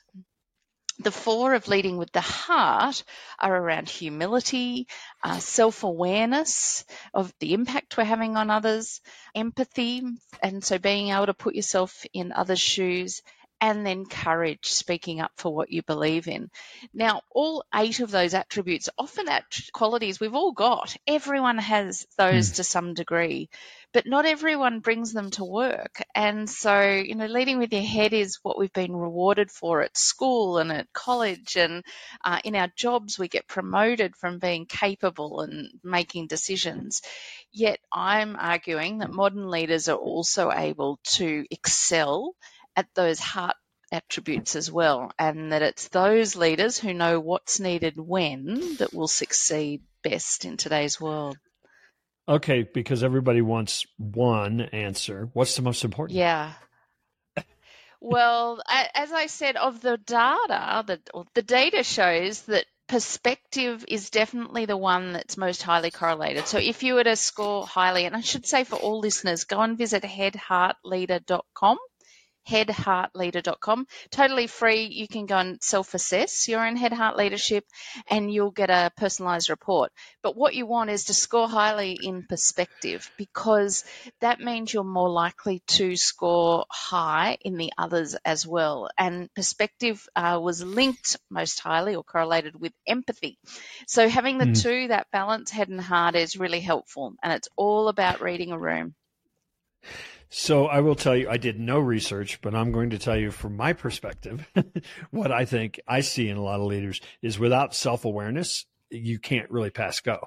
The 0.99 1.11
four 1.11 1.53
of 1.55 1.67
leading 1.67 1.97
with 1.97 2.11
the 2.11 2.21
heart 2.21 3.03
are 3.39 3.55
around 3.55 3.89
humility, 3.89 4.87
uh, 5.23 5.39
self 5.39 5.83
awareness 5.83 6.85
of 7.13 7.33
the 7.39 7.53
impact 7.53 7.97
we're 7.97 8.03
having 8.03 8.37
on 8.37 8.49
others, 8.49 9.01
empathy, 9.33 10.03
and 10.41 10.63
so 10.63 10.77
being 10.77 11.09
able 11.09 11.25
to 11.25 11.33
put 11.33 11.55
yourself 11.55 12.05
in 12.13 12.31
others' 12.31 12.61
shoes, 12.61 13.21
and 13.63 13.85
then 13.85 14.05
courage, 14.05 14.65
speaking 14.65 15.21
up 15.21 15.31
for 15.37 15.55
what 15.55 15.71
you 15.71 15.81
believe 15.83 16.27
in. 16.27 16.51
Now, 16.93 17.21
all 17.31 17.63
eight 17.73 18.01
of 18.01 18.11
those 18.11 18.33
attributes, 18.33 18.89
often 18.97 19.29
at 19.29 19.45
qualities 19.71 20.19
we've 20.19 20.35
all 20.35 20.51
got. 20.51 20.97
Everyone 21.07 21.59
has 21.59 22.05
those 22.17 22.51
mm. 22.51 22.55
to 22.55 22.65
some 22.65 22.93
degree, 22.93 23.49
but 23.93 24.05
not 24.05 24.25
everyone 24.25 24.81
brings 24.81 25.13
them 25.13 25.31
to 25.31 25.45
work. 25.45 26.03
And 26.13 26.49
so, 26.49 26.81
you 26.81 27.15
know, 27.15 27.27
leading 27.27 27.57
with 27.57 27.71
your 27.71 27.83
head 27.83 28.11
is 28.11 28.37
what 28.43 28.59
we've 28.59 28.73
been 28.73 28.97
rewarded 28.97 29.49
for 29.49 29.81
at 29.81 29.95
school 29.95 30.57
and 30.57 30.69
at 30.69 30.91
college 30.91 31.55
and 31.55 31.85
uh, 32.25 32.39
in 32.43 32.57
our 32.57 32.69
jobs. 32.75 33.17
We 33.17 33.29
get 33.29 33.47
promoted 33.47 34.17
from 34.17 34.39
being 34.39 34.65
capable 34.65 35.39
and 35.39 35.69
making 35.85 36.27
decisions. 36.27 37.01
Yet 37.53 37.79
I'm 37.93 38.35
arguing 38.35 38.97
that 38.97 39.13
modern 39.13 39.49
leaders 39.49 39.87
are 39.87 39.95
also 39.95 40.51
able 40.51 40.99
to 41.13 41.45
excel 41.49 42.35
at 42.75 42.87
those 42.95 43.19
heart 43.19 43.55
attributes 43.91 44.55
as 44.55 44.71
well, 44.71 45.11
and 45.19 45.51
that 45.51 45.61
it's 45.61 45.87
those 45.89 46.35
leaders 46.35 46.79
who 46.79 46.93
know 46.93 47.19
what's 47.19 47.59
needed 47.59 47.95
when 47.97 48.77
that 48.77 48.93
will 48.93 49.07
succeed 49.07 49.83
best 50.03 50.45
in 50.45 50.57
today's 50.57 50.99
world. 50.99 51.37
Okay, 52.27 52.63
because 52.63 53.03
everybody 53.03 53.41
wants 53.41 53.85
one 53.97 54.61
answer. 54.61 55.29
What's 55.33 55.55
the 55.55 55.61
most 55.61 55.83
important? 55.83 56.17
Yeah. 56.17 56.53
well, 58.01 58.61
as 58.95 59.11
I 59.11 59.27
said, 59.27 59.57
of 59.57 59.81
the 59.81 59.97
data, 59.97 60.83
the, 60.87 61.25
the 61.35 61.41
data 61.41 61.83
shows 61.83 62.41
that 62.43 62.65
perspective 62.87 63.85
is 63.87 64.09
definitely 64.09 64.65
the 64.65 64.77
one 64.77 65.13
that's 65.13 65.37
most 65.37 65.61
highly 65.61 65.91
correlated. 65.91 66.47
So 66.47 66.57
if 66.57 66.83
you 66.83 66.95
were 66.95 67.03
to 67.03 67.15
score 67.15 67.67
highly, 67.67 68.05
and 68.05 68.15
I 68.15 68.21
should 68.21 68.45
say 68.45 68.63
for 68.63 68.75
all 68.75 68.99
listeners, 68.99 69.43
go 69.43 69.59
and 69.59 69.77
visit 69.77 70.03
headheartleader.com 70.03 71.77
headheartleader.com. 72.47 73.87
Totally 74.11 74.47
free. 74.47 74.85
You 74.85 75.07
can 75.07 75.25
go 75.25 75.37
and 75.37 75.61
self 75.61 75.93
assess 75.93 76.47
your 76.47 76.65
own 76.65 76.75
Head 76.75 76.93
Heart 76.93 77.17
leadership 77.17 77.65
and 78.07 78.33
you'll 78.33 78.51
get 78.51 78.69
a 78.69 78.91
personalized 78.97 79.49
report. 79.49 79.91
But 80.21 80.35
what 80.35 80.55
you 80.55 80.65
want 80.65 80.89
is 80.89 81.05
to 81.05 81.13
score 81.13 81.47
highly 81.47 81.97
in 82.01 82.23
perspective 82.27 83.09
because 83.17 83.83
that 84.21 84.39
means 84.39 84.73
you're 84.73 84.83
more 84.83 85.09
likely 85.09 85.61
to 85.67 85.95
score 85.95 86.65
high 86.69 87.37
in 87.41 87.57
the 87.57 87.71
others 87.77 88.15
as 88.25 88.45
well. 88.45 88.89
And 88.97 89.33
perspective 89.33 90.05
uh, 90.15 90.39
was 90.41 90.63
linked 90.63 91.17
most 91.29 91.59
highly 91.59 91.95
or 91.95 92.03
correlated 92.03 92.59
with 92.59 92.73
empathy. 92.87 93.37
So 93.87 94.09
having 94.09 94.37
the 94.37 94.45
mm. 94.45 94.61
two, 94.61 94.87
that 94.89 95.07
balance, 95.11 95.51
head 95.51 95.69
and 95.69 95.81
heart, 95.81 96.15
is 96.15 96.37
really 96.37 96.59
helpful. 96.61 97.13
And 97.21 97.33
it's 97.33 97.49
all 97.55 97.87
about 97.87 98.21
reading 98.21 98.51
a 98.51 98.59
room. 98.59 98.95
So 100.35 100.65
I 100.65 100.79
will 100.79 100.95
tell 100.95 101.15
you, 101.15 101.29
I 101.29 101.37
did 101.37 101.59
no 101.59 101.77
research, 101.77 102.41
but 102.41 102.55
I'm 102.55 102.71
going 102.71 102.89
to 102.89 102.97
tell 102.97 103.15
you 103.15 103.29
from 103.29 103.55
my 103.55 103.73
perspective, 103.73 104.49
what 105.11 105.31
I 105.31 105.45
think 105.45 105.79
I 105.87 106.01
see 106.01 106.27
in 106.27 106.37
a 106.37 106.41
lot 106.41 106.59
of 106.59 106.65
leaders 106.65 106.99
is 107.21 107.37
without 107.37 107.75
self 107.75 108.03
awareness, 108.03 108.65
you 108.89 109.19
can't 109.19 109.51
really 109.51 109.69
pass 109.69 109.99
go. 109.99 110.17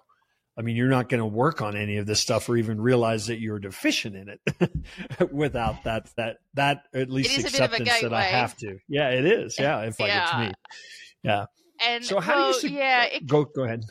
I 0.57 0.63
mean, 0.63 0.77
you're 0.77 0.89
not 0.89 1.09
going 1.09 1.19
to 1.19 1.27
work 1.27 1.61
on 1.61 1.77
any 1.77 1.97
of 1.97 2.07
this 2.07 2.21
stuff 2.21 2.49
or 2.49 2.57
even 2.57 2.81
realize 2.81 3.27
that 3.27 3.41
you're 3.41 3.59
deficient 3.59 4.15
in 4.15 4.29
it 4.29 5.33
without 5.33 5.83
that, 5.83 6.09
that, 6.17 6.37
that 6.55 6.85
at 6.95 7.11
least 7.11 7.41
acceptance 7.41 8.01
that 8.01 8.15
I 8.15 8.23
have 8.23 8.57
to. 8.59 8.79
Yeah, 8.89 9.11
it 9.11 9.27
is. 9.27 9.59
Yeah. 9.59 9.81
If 9.81 9.99
like 9.99 10.11
yeah. 10.11 10.23
it's 10.23 10.39
me. 10.39 10.55
Yeah. 11.25 11.47
And 11.85 12.05
so 12.05 12.21
how 12.21 12.51
well, 12.51 12.61
do 12.61 12.69
you, 12.69 12.79
yeah, 12.79 13.05
it, 13.07 13.27
go, 13.27 13.45
go 13.45 13.65
ahead. 13.65 13.83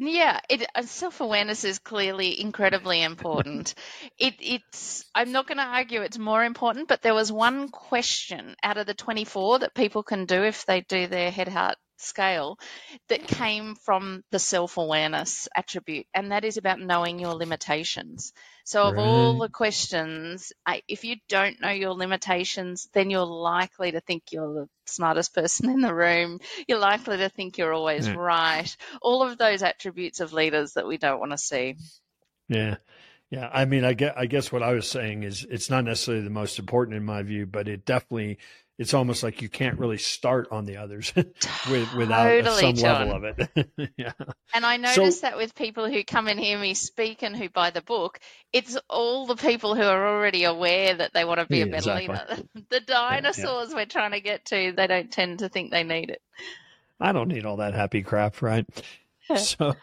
Yeah, 0.00 0.38
it, 0.48 0.64
uh, 0.74 0.82
self-awareness 0.82 1.64
is 1.64 1.80
clearly 1.80 2.40
incredibly 2.40 3.02
important. 3.02 3.74
it, 4.18 4.34
it's 4.38 5.04
I'm 5.14 5.32
not 5.32 5.46
going 5.48 5.58
to 5.58 5.64
argue 5.64 6.02
it's 6.02 6.18
more 6.18 6.44
important, 6.44 6.88
but 6.88 7.02
there 7.02 7.14
was 7.14 7.32
one 7.32 7.68
question 7.68 8.54
out 8.62 8.76
of 8.78 8.86
the 8.86 8.94
24 8.94 9.60
that 9.60 9.74
people 9.74 10.02
can 10.04 10.26
do 10.26 10.44
if 10.44 10.64
they 10.66 10.82
do 10.82 11.06
their 11.08 11.30
head 11.30 11.48
heart 11.48 11.76
scale 12.00 12.58
that 13.08 13.26
came 13.26 13.74
from 13.74 14.22
the 14.30 14.38
self 14.38 14.76
awareness 14.76 15.48
attribute, 15.54 16.06
and 16.14 16.32
that 16.32 16.44
is 16.44 16.56
about 16.56 16.80
knowing 16.80 17.18
your 17.18 17.34
limitations. 17.34 18.32
So, 18.64 18.84
of 18.84 18.94
right. 18.94 19.02
all 19.02 19.38
the 19.38 19.48
questions, 19.48 20.52
if 20.88 21.04
you 21.04 21.16
don't 21.28 21.60
know 21.60 21.70
your 21.70 21.94
limitations, 21.94 22.88
then 22.92 23.10
you're 23.10 23.24
likely 23.24 23.92
to 23.92 24.00
think 24.00 24.24
you're 24.30 24.52
the 24.52 24.68
smartest 24.86 25.34
person 25.34 25.70
in 25.70 25.80
the 25.80 25.94
room. 25.94 26.40
You're 26.66 26.78
likely 26.78 27.16
to 27.18 27.28
think 27.28 27.58
you're 27.58 27.72
always 27.72 28.06
yeah. 28.06 28.14
right. 28.14 28.76
All 29.00 29.22
of 29.22 29.38
those 29.38 29.62
attributes 29.62 30.20
of 30.20 30.32
leaders 30.32 30.74
that 30.74 30.86
we 30.86 30.98
don't 30.98 31.20
want 31.20 31.32
to 31.32 31.38
see. 31.38 31.76
Yeah. 32.48 32.76
Yeah, 33.30 33.50
I 33.52 33.66
mean, 33.66 33.84
I 33.84 33.92
guess, 33.92 34.14
I 34.16 34.24
guess 34.24 34.50
what 34.50 34.62
I 34.62 34.72
was 34.72 34.88
saying 34.88 35.22
is 35.22 35.46
it's 35.50 35.68
not 35.68 35.84
necessarily 35.84 36.24
the 36.24 36.30
most 36.30 36.58
important 36.58 36.96
in 36.96 37.04
my 37.04 37.22
view, 37.22 37.44
but 37.44 37.68
it 37.68 37.84
definitely 37.84 38.38
it's 38.78 38.94
almost 38.94 39.24
like 39.24 39.42
you 39.42 39.48
can't 39.48 39.78
really 39.78 39.98
start 39.98 40.48
on 40.52 40.64
the 40.64 40.76
others 40.76 41.12
with, 41.16 41.92
without 41.94 42.24
totally, 42.24 42.60
some 42.60 42.74
John. 42.74 43.08
level 43.08 43.28
of 43.28 43.38
it. 43.38 43.90
yeah. 43.96 44.12
And 44.54 44.64
I 44.64 44.76
notice 44.76 45.20
so, 45.20 45.26
that 45.26 45.36
with 45.36 45.54
people 45.56 45.90
who 45.90 46.04
come 46.04 46.28
and 46.28 46.38
hear 46.38 46.56
me 46.56 46.74
speak 46.74 47.22
and 47.22 47.36
who 47.36 47.48
buy 47.48 47.70
the 47.70 47.82
book, 47.82 48.20
it's 48.52 48.78
all 48.88 49.26
the 49.26 49.34
people 49.34 49.74
who 49.74 49.82
are 49.82 50.16
already 50.16 50.44
aware 50.44 50.94
that 50.94 51.12
they 51.12 51.24
want 51.24 51.40
to 51.40 51.46
be 51.46 51.58
yeah, 51.58 51.64
a 51.64 51.66
better 51.66 51.98
exactly. 51.98 52.36
leader. 52.36 52.48
The 52.70 52.80
dinosaurs 52.80 53.70
yeah, 53.70 53.74
we're 53.74 53.86
trying 53.86 54.12
to 54.12 54.20
get 54.20 54.44
to, 54.46 54.72
they 54.76 54.86
don't 54.86 55.10
tend 55.10 55.40
to 55.40 55.48
think 55.48 55.70
they 55.70 55.84
need 55.84 56.10
it. 56.10 56.22
I 57.00 57.12
don't 57.12 57.28
need 57.28 57.46
all 57.46 57.56
that 57.56 57.74
happy 57.74 58.02
crap, 58.02 58.42
right? 58.42 58.64
so, 59.36 59.74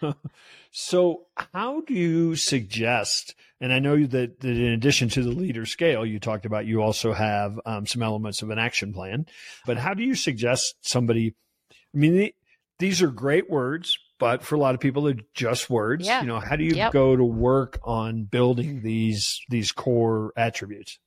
so 0.71 1.25
how 1.53 1.81
do 1.81 1.93
you 1.93 2.35
suggest 2.35 3.35
and 3.61 3.71
I 3.71 3.79
know 3.79 4.05
that, 4.05 4.41
that 4.41 4.47
in 4.47 4.73
addition 4.73 5.09
to 5.09 5.23
the 5.23 5.31
leader 5.31 5.65
scale 5.65 6.05
you 6.05 6.19
talked 6.19 6.45
about, 6.45 6.65
you 6.65 6.81
also 6.81 7.13
have 7.13 7.59
um, 7.65 7.87
some 7.87 8.03
elements 8.03 8.41
of 8.41 8.49
an 8.49 8.59
action 8.59 8.93
plan. 8.93 9.25
But 9.65 9.77
how 9.77 9.93
do 9.93 10.03
you 10.03 10.13
suggest 10.13 10.75
somebody? 10.81 11.35
I 11.71 11.97
mean, 11.97 12.31
these 12.79 13.01
are 13.01 13.07
great 13.07 13.49
words, 13.49 13.97
but 14.19 14.43
for 14.43 14.55
a 14.55 14.59
lot 14.59 14.75
of 14.75 14.81
people, 14.81 15.03
they're 15.03 15.15
just 15.33 15.69
words. 15.69 16.05
Yeah. 16.05 16.21
You 16.21 16.27
know, 16.27 16.39
how 16.39 16.57
do 16.57 16.65
you 16.65 16.75
yep. 16.75 16.91
go 16.91 17.15
to 17.15 17.23
work 17.23 17.79
on 17.83 18.23
building 18.25 18.81
these 18.81 19.41
these 19.49 19.71
core 19.71 20.33
attributes? 20.35 20.99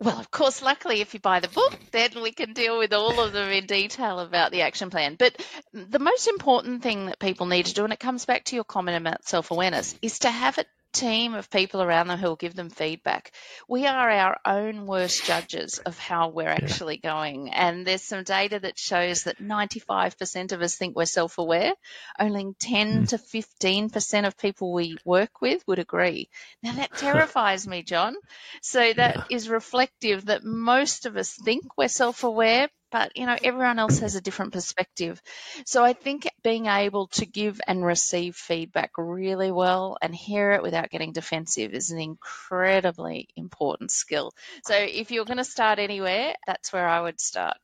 Well, 0.00 0.18
of 0.18 0.30
course, 0.30 0.62
luckily, 0.62 1.00
if 1.00 1.14
you 1.14 1.20
buy 1.20 1.40
the 1.40 1.48
book, 1.48 1.78
then 1.92 2.10
we 2.22 2.32
can 2.32 2.52
deal 2.52 2.78
with 2.78 2.92
all 2.92 3.20
of 3.20 3.32
them 3.32 3.50
in 3.50 3.66
detail 3.66 4.20
about 4.20 4.50
the 4.50 4.62
action 4.62 4.90
plan. 4.90 5.16
But 5.18 5.36
the 5.72 5.98
most 5.98 6.28
important 6.28 6.82
thing 6.82 7.06
that 7.06 7.18
people 7.18 7.46
need 7.46 7.66
to 7.66 7.74
do, 7.74 7.84
and 7.84 7.92
it 7.92 8.00
comes 8.00 8.24
back 8.24 8.44
to 8.46 8.54
your 8.54 8.64
comment 8.64 8.96
about 8.96 9.26
self 9.26 9.50
awareness, 9.50 9.94
is 10.02 10.20
to 10.20 10.30
have 10.30 10.58
it 10.58 10.66
team 10.96 11.34
of 11.34 11.50
people 11.50 11.82
around 11.82 12.08
them 12.08 12.18
who 12.18 12.28
will 12.28 12.36
give 12.36 12.54
them 12.54 12.70
feedback. 12.70 13.32
We 13.68 13.86
are 13.86 14.10
our 14.10 14.38
own 14.44 14.86
worst 14.86 15.24
judges 15.24 15.78
of 15.78 15.98
how 15.98 16.28
we're 16.28 16.48
actually 16.48 16.96
going. 16.96 17.52
And 17.52 17.86
there's 17.86 18.02
some 18.02 18.24
data 18.24 18.60
that 18.60 18.78
shows 18.78 19.24
that 19.24 19.38
95% 19.38 20.52
of 20.52 20.62
us 20.62 20.76
think 20.76 20.96
we're 20.96 21.06
self 21.06 21.38
aware. 21.38 21.72
Only 22.18 22.54
10 22.58 23.04
mm. 23.04 23.08
to 23.10 23.18
15% 23.18 24.26
of 24.26 24.38
people 24.38 24.72
we 24.72 24.96
work 25.04 25.40
with 25.40 25.62
would 25.66 25.78
agree. 25.78 26.28
Now 26.62 26.72
that 26.72 26.92
terrifies 26.96 27.66
me, 27.66 27.82
John. 27.82 28.14
So 28.62 28.92
that 28.92 29.16
yeah. 29.16 29.24
is 29.30 29.48
reflective 29.48 30.26
that 30.26 30.44
most 30.44 31.06
of 31.06 31.16
us 31.16 31.36
think 31.44 31.76
we're 31.76 31.88
self 31.88 32.24
aware, 32.24 32.68
but 32.90 33.16
you 33.16 33.26
know 33.26 33.36
everyone 33.42 33.78
else 33.78 33.98
has 34.00 34.14
a 34.14 34.20
different 34.20 34.52
perspective. 34.52 35.20
So 35.64 35.84
i 35.84 35.92
think 35.92 36.28
being 36.42 36.66
able 36.66 37.08
to 37.08 37.26
give 37.26 37.60
and 37.66 37.84
receive 37.84 38.36
feedback 38.36 38.92
really 38.98 39.50
well 39.50 39.96
and 40.00 40.14
hear 40.14 40.52
it 40.52 40.62
without 40.62 40.90
getting 40.90 41.12
defensive 41.12 41.72
is 41.72 41.90
an 41.90 41.98
incredibly 41.98 43.28
important 43.36 43.90
skill. 43.90 44.32
So 44.64 44.74
if 44.74 45.10
you're 45.10 45.24
going 45.24 45.36
to 45.38 45.44
start 45.44 45.78
anywhere 45.78 46.34
that's 46.46 46.72
where 46.72 46.86
i 46.86 47.00
would 47.00 47.20
start. 47.20 47.56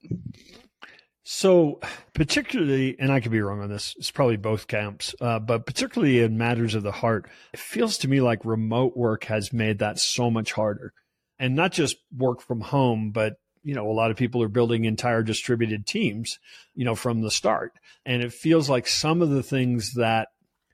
So, 1.25 1.79
particularly, 2.15 2.97
and 2.99 3.13
I 3.13 3.21
could 3.21 3.31
be 3.31 3.41
wrong 3.41 3.61
on 3.61 3.69
this, 3.69 3.95
it's 3.97 4.11
probably 4.11 4.37
both 4.37 4.67
camps, 4.67 5.15
uh, 5.21 5.39
but 5.39 5.67
particularly 5.67 6.21
in 6.21 6.37
matters 6.37 6.75
of 6.75 6.83
the 6.83 6.91
heart, 6.91 7.31
it 7.53 7.61
feels 7.61 7.99
to 7.99 8.09
me 8.09 8.21
like 8.21 8.45
remote 8.45 8.97
work 8.97 9.25
has 9.25 9.53
made 9.53 9.79
that 9.79 10.01
so 10.01 10.31
much 10.31 10.53
harder. 10.53 10.93
And 11.39 11.55
not 11.55 11.73
just 11.73 11.97
work 12.17 12.41
from 12.41 12.61
home, 12.61 13.13
but 13.13 13.37
you 13.63 13.75
know, 13.75 13.91
a 13.91 13.93
lot 13.93 14.11
of 14.11 14.17
people 14.17 14.43
are 14.43 14.49
building 14.49 14.85
entire 14.85 15.23
distributed 15.23 15.87
teams, 15.87 16.39
you 16.75 16.85
know, 16.85 16.95
from 16.95 17.21
the 17.21 17.31
start. 17.31 17.73
And 18.05 18.23
it 18.23 18.33
feels 18.33 18.69
like 18.69 18.87
some 18.87 19.23
of 19.23 19.31
the 19.31 19.43
things 19.43 19.95
that 19.95 20.29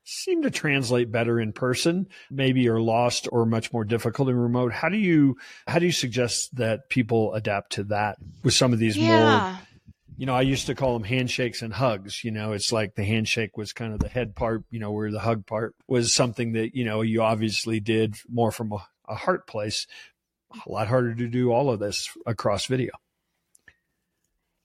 seem 0.04 0.42
to 0.42 0.50
translate 0.50 1.12
better 1.12 1.38
in 1.38 1.52
person 1.52 2.09
maybe 2.30 2.66
are 2.68 2.80
lost 2.80 3.28
or 3.30 3.45
much 3.45 3.73
more 3.75 3.85
difficult 3.85 4.30
in 4.30 4.37
remote. 4.37 4.73
How 4.73 4.88
do 4.88 4.97
you 4.97 5.37
how 5.66 5.78
do 5.78 5.85
you 5.85 5.92
suggest 5.92 6.57
that 6.57 6.88
people 6.88 7.35
adapt 7.35 7.73
to 7.73 7.85
that 7.85 8.16
with 8.42 8.54
some 8.54 8.73
of 8.73 8.78
these 8.78 8.97
yeah. 8.97 9.50
more 9.52 9.59
you 10.18 10.26
know, 10.26 10.35
I 10.35 10.42
used 10.42 10.66
to 10.66 10.75
call 10.75 10.95
them 10.95 11.04
handshakes 11.04 11.62
and 11.62 11.73
hugs. 11.73 12.25
You 12.25 12.33
know, 12.33 12.52
it's 12.52 12.73
like 12.73 12.97
the 12.97 13.04
handshake 13.04 13.57
was 13.57 13.73
kind 13.73 13.95
of 13.95 14.00
the 14.00 14.09
head 14.09 14.35
part, 14.35 14.64
you 14.68 14.80
know, 14.80 14.90
where 14.90 15.12
the 15.12 15.21
hug 15.21 15.47
part 15.47 15.76
was 15.87 16.12
something 16.12 16.52
that, 16.54 16.75
you 16.75 16.85
know, 16.85 17.02
you 17.02 17.23
obviously 17.23 17.78
did 17.78 18.16
more 18.28 18.50
from 18.50 18.73
a, 18.73 18.85
a 19.09 19.14
heart 19.14 19.47
place 19.47 19.87
a 20.67 20.71
lot 20.71 20.88
harder 20.88 21.14
to 21.14 21.28
do 21.28 21.52
all 21.52 21.71
of 21.71 21.81
this 21.81 22.09
across 22.26 22.67
video. 22.67 22.93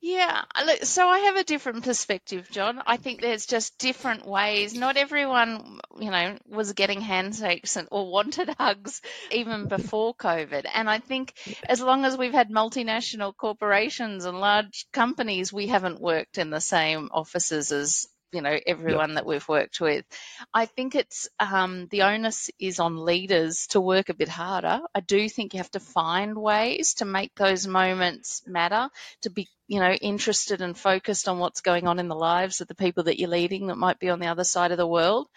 Yeah, 0.05 0.43
so 0.81 1.07
I 1.07 1.19
have 1.19 1.37
a 1.37 1.45
different 1.45 1.85
perspective, 1.85 2.49
John. 2.51 2.83
I 2.85 2.97
think 2.97 3.21
there's 3.21 3.45
just 3.45 3.77
different 3.77 4.27
ways. 4.27 4.73
Not 4.73 4.97
everyone, 4.97 5.79
you 5.97 6.11
know, 6.11 6.37
was 6.45 6.73
getting 6.73 6.99
handshakes 6.99 7.77
and, 7.77 7.87
or 7.89 8.11
wanted 8.11 8.49
hugs 8.59 9.01
even 9.31 9.69
before 9.69 10.13
COVID. 10.13 10.65
And 10.73 10.89
I 10.89 10.99
think 10.99 11.33
as 11.69 11.79
long 11.79 12.03
as 12.03 12.17
we've 12.17 12.33
had 12.33 12.49
multinational 12.49 13.33
corporations 13.33 14.25
and 14.25 14.41
large 14.41 14.87
companies, 14.91 15.53
we 15.53 15.67
haven't 15.67 16.01
worked 16.01 16.37
in 16.37 16.49
the 16.49 16.59
same 16.59 17.07
offices 17.13 17.71
as 17.71 18.05
you 18.33 18.41
know 18.41 18.57
everyone 18.65 19.11
yep. 19.11 19.15
that 19.15 19.25
we've 19.25 19.47
worked 19.47 19.79
with. 19.79 20.05
I 20.53 20.65
think 20.65 20.95
it's 20.95 21.29
um, 21.39 21.87
the 21.91 22.03
onus 22.03 22.49
is 22.59 22.79
on 22.79 23.05
leaders 23.05 23.67
to 23.67 23.81
work 23.81 24.09
a 24.09 24.13
bit 24.13 24.29
harder. 24.29 24.81
I 24.93 24.99
do 24.99 25.29
think 25.29 25.53
you 25.53 25.59
have 25.59 25.71
to 25.71 25.79
find 25.79 26.37
ways 26.37 26.95
to 26.95 27.05
make 27.05 27.35
those 27.35 27.67
moments 27.67 28.41
matter, 28.47 28.89
to 29.21 29.29
be 29.29 29.47
you 29.67 29.79
know 29.79 29.91
interested 29.91 30.61
and 30.61 30.77
focused 30.77 31.27
on 31.27 31.39
what's 31.39 31.61
going 31.61 31.87
on 31.87 31.99
in 31.99 32.07
the 32.07 32.15
lives 32.15 32.61
of 32.61 32.67
the 32.67 32.75
people 32.75 33.03
that 33.03 33.19
you're 33.19 33.29
leading 33.29 33.67
that 33.67 33.77
might 33.77 33.99
be 33.99 34.09
on 34.09 34.19
the 34.19 34.27
other 34.27 34.43
side 34.43 34.71
of 34.71 34.77
the 34.77 34.87
world. 34.87 35.27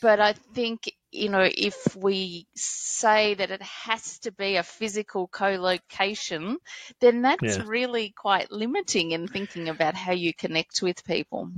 But 0.00 0.20
I 0.20 0.32
think 0.32 0.90
you 1.10 1.30
know, 1.30 1.48
if 1.50 1.96
we 1.96 2.46
say 2.54 3.34
that 3.34 3.50
it 3.50 3.62
has 3.62 4.18
to 4.20 4.32
be 4.32 4.56
a 4.56 4.62
physical 4.62 5.26
co-location, 5.26 6.58
then 7.00 7.22
that's 7.22 7.56
yeah. 7.56 7.64
really 7.66 8.10
quite 8.10 8.50
limiting 8.50 9.12
in 9.12 9.26
thinking 9.26 9.68
about 9.68 9.94
how 9.94 10.12
you 10.12 10.34
connect 10.34 10.82
with 10.82 11.04
people. 11.04 11.50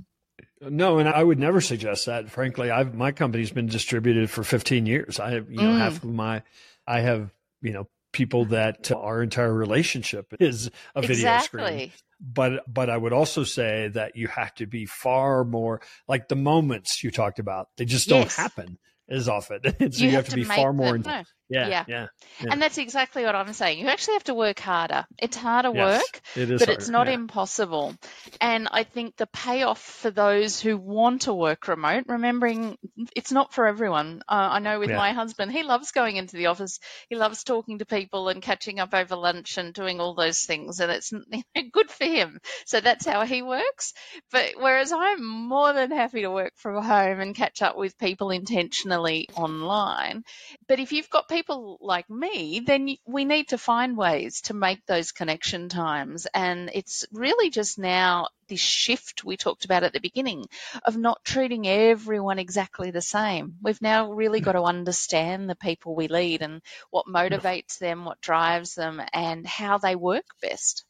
No, 0.60 0.98
and 0.98 1.08
I 1.08 1.22
would 1.22 1.38
never 1.38 1.60
suggest 1.60 2.06
that. 2.06 2.30
Frankly, 2.30 2.70
I've 2.70 2.94
my 2.94 3.12
company's 3.12 3.50
been 3.50 3.66
distributed 3.66 4.30
for 4.30 4.44
15 4.44 4.86
years. 4.86 5.18
I 5.18 5.30
have, 5.30 5.50
you 5.50 5.56
know, 5.56 5.74
mm. 5.74 5.78
half 5.78 5.96
of 5.96 6.04
my, 6.04 6.42
I 6.86 7.00
have, 7.00 7.32
you 7.62 7.72
know, 7.72 7.88
people 8.12 8.46
that 8.46 8.90
our 8.92 9.22
entire 9.22 9.52
relationship 9.52 10.34
is 10.40 10.70
a 10.94 11.00
video 11.00 11.14
exactly. 11.14 11.62
screen. 11.62 11.92
But 12.20 12.72
but 12.72 12.90
I 12.90 12.96
would 12.96 13.14
also 13.14 13.44
say 13.44 13.88
that 13.88 14.16
you 14.16 14.28
have 14.28 14.54
to 14.56 14.66
be 14.66 14.84
far 14.84 15.44
more 15.44 15.80
like 16.06 16.28
the 16.28 16.36
moments 16.36 17.02
you 17.02 17.10
talked 17.10 17.38
about. 17.38 17.68
They 17.78 17.86
just 17.86 18.08
don't 18.08 18.30
happen 18.30 18.78
as 19.10 19.28
often. 19.28 19.60
so 19.64 19.72
you, 19.80 19.88
you 20.06 20.10
have, 20.10 20.26
have, 20.26 20.28
to, 20.28 20.36
be 20.36 20.44
far 20.44 20.72
more. 20.72 20.98
Them. 20.98 21.24
Yeah, 21.52 21.68
yeah, 21.68 21.84
yeah, 21.88 22.06
yeah, 22.40 22.52
And 22.52 22.62
that's 22.62 22.78
exactly 22.78 23.24
what 23.24 23.34
I'm 23.34 23.52
saying. 23.52 23.80
You 23.80 23.88
actually 23.88 24.14
have 24.14 24.24
to 24.24 24.34
work 24.34 24.60
harder. 24.60 25.04
It's 25.18 25.36
harder 25.36 25.72
yes, 25.74 26.00
work, 26.00 26.20
it 26.36 26.48
is 26.48 26.60
but 26.60 26.68
harder, 26.68 26.78
it's 26.78 26.88
not 26.88 27.08
yeah. 27.08 27.14
impossible. 27.14 27.96
And 28.40 28.68
I 28.70 28.84
think 28.84 29.16
the 29.16 29.26
payoff 29.26 29.80
for 29.80 30.12
those 30.12 30.60
who 30.60 30.76
want 30.76 31.22
to 31.22 31.34
work 31.34 31.66
remote, 31.66 32.04
remembering 32.06 32.78
it's 33.16 33.32
not 33.32 33.52
for 33.52 33.66
everyone. 33.66 34.22
Uh, 34.28 34.48
I 34.52 34.58
know 34.60 34.78
with 34.78 34.90
yeah. 34.90 34.96
my 34.96 35.12
husband, 35.12 35.50
he 35.50 35.64
loves 35.64 35.90
going 35.90 36.14
into 36.14 36.36
the 36.36 36.46
office. 36.46 36.78
He 37.08 37.16
loves 37.16 37.42
talking 37.42 37.80
to 37.80 37.84
people 37.84 38.28
and 38.28 38.40
catching 38.40 38.78
up 38.78 38.94
over 38.94 39.16
lunch 39.16 39.58
and 39.58 39.74
doing 39.74 39.98
all 39.98 40.14
those 40.14 40.44
things, 40.44 40.78
and 40.78 40.92
it's 40.92 41.12
good 41.72 41.90
for 41.90 42.04
him. 42.04 42.38
So 42.64 42.80
that's 42.80 43.06
how 43.06 43.26
he 43.26 43.42
works. 43.42 43.92
But 44.30 44.52
whereas 44.56 44.92
I'm 44.92 45.26
more 45.26 45.72
than 45.72 45.90
happy 45.90 46.22
to 46.22 46.30
work 46.30 46.52
from 46.54 46.80
home 46.80 47.18
and 47.18 47.34
catch 47.34 47.60
up 47.60 47.76
with 47.76 47.98
people 47.98 48.30
intentionally 48.30 48.99
online. 49.34 50.24
But 50.68 50.80
if 50.80 50.92
you've 50.92 51.10
got 51.10 51.28
people 51.28 51.50
people 51.50 51.78
like 51.80 52.08
me, 52.10 52.60
then 52.64 52.96
we 53.06 53.24
need 53.24 53.48
to 53.48 53.58
find 53.58 53.96
ways 53.96 54.42
to 54.42 54.54
make 54.54 54.84
those 54.86 55.12
connection 55.12 55.68
times. 55.68 56.26
And 56.34 56.70
it's 56.74 57.06
really 57.12 57.50
just 57.50 57.78
now 57.78 58.28
this 58.48 58.60
shift 58.60 59.24
we 59.24 59.36
talked 59.36 59.64
about 59.64 59.84
at 59.84 59.92
the 59.92 60.00
beginning 60.00 60.44
of 60.84 60.96
not 60.96 61.24
treating 61.24 61.66
everyone 61.66 62.38
exactly 62.38 62.90
the 62.90 63.00
same. 63.00 63.54
We've 63.62 63.80
now 63.80 64.12
really 64.12 64.40
got 64.40 64.52
to 64.52 64.62
understand 64.62 65.48
the 65.48 65.54
people 65.54 65.94
we 65.94 66.08
lead 66.08 66.42
and 66.42 66.60
what 66.90 67.06
motivates 67.06 67.78
them, 67.78 68.04
what 68.04 68.20
drives 68.20 68.74
them, 68.74 69.00
and 69.12 69.46
how 69.46 69.78
they 69.78 69.96
work 69.96 70.26
best. 70.42 70.84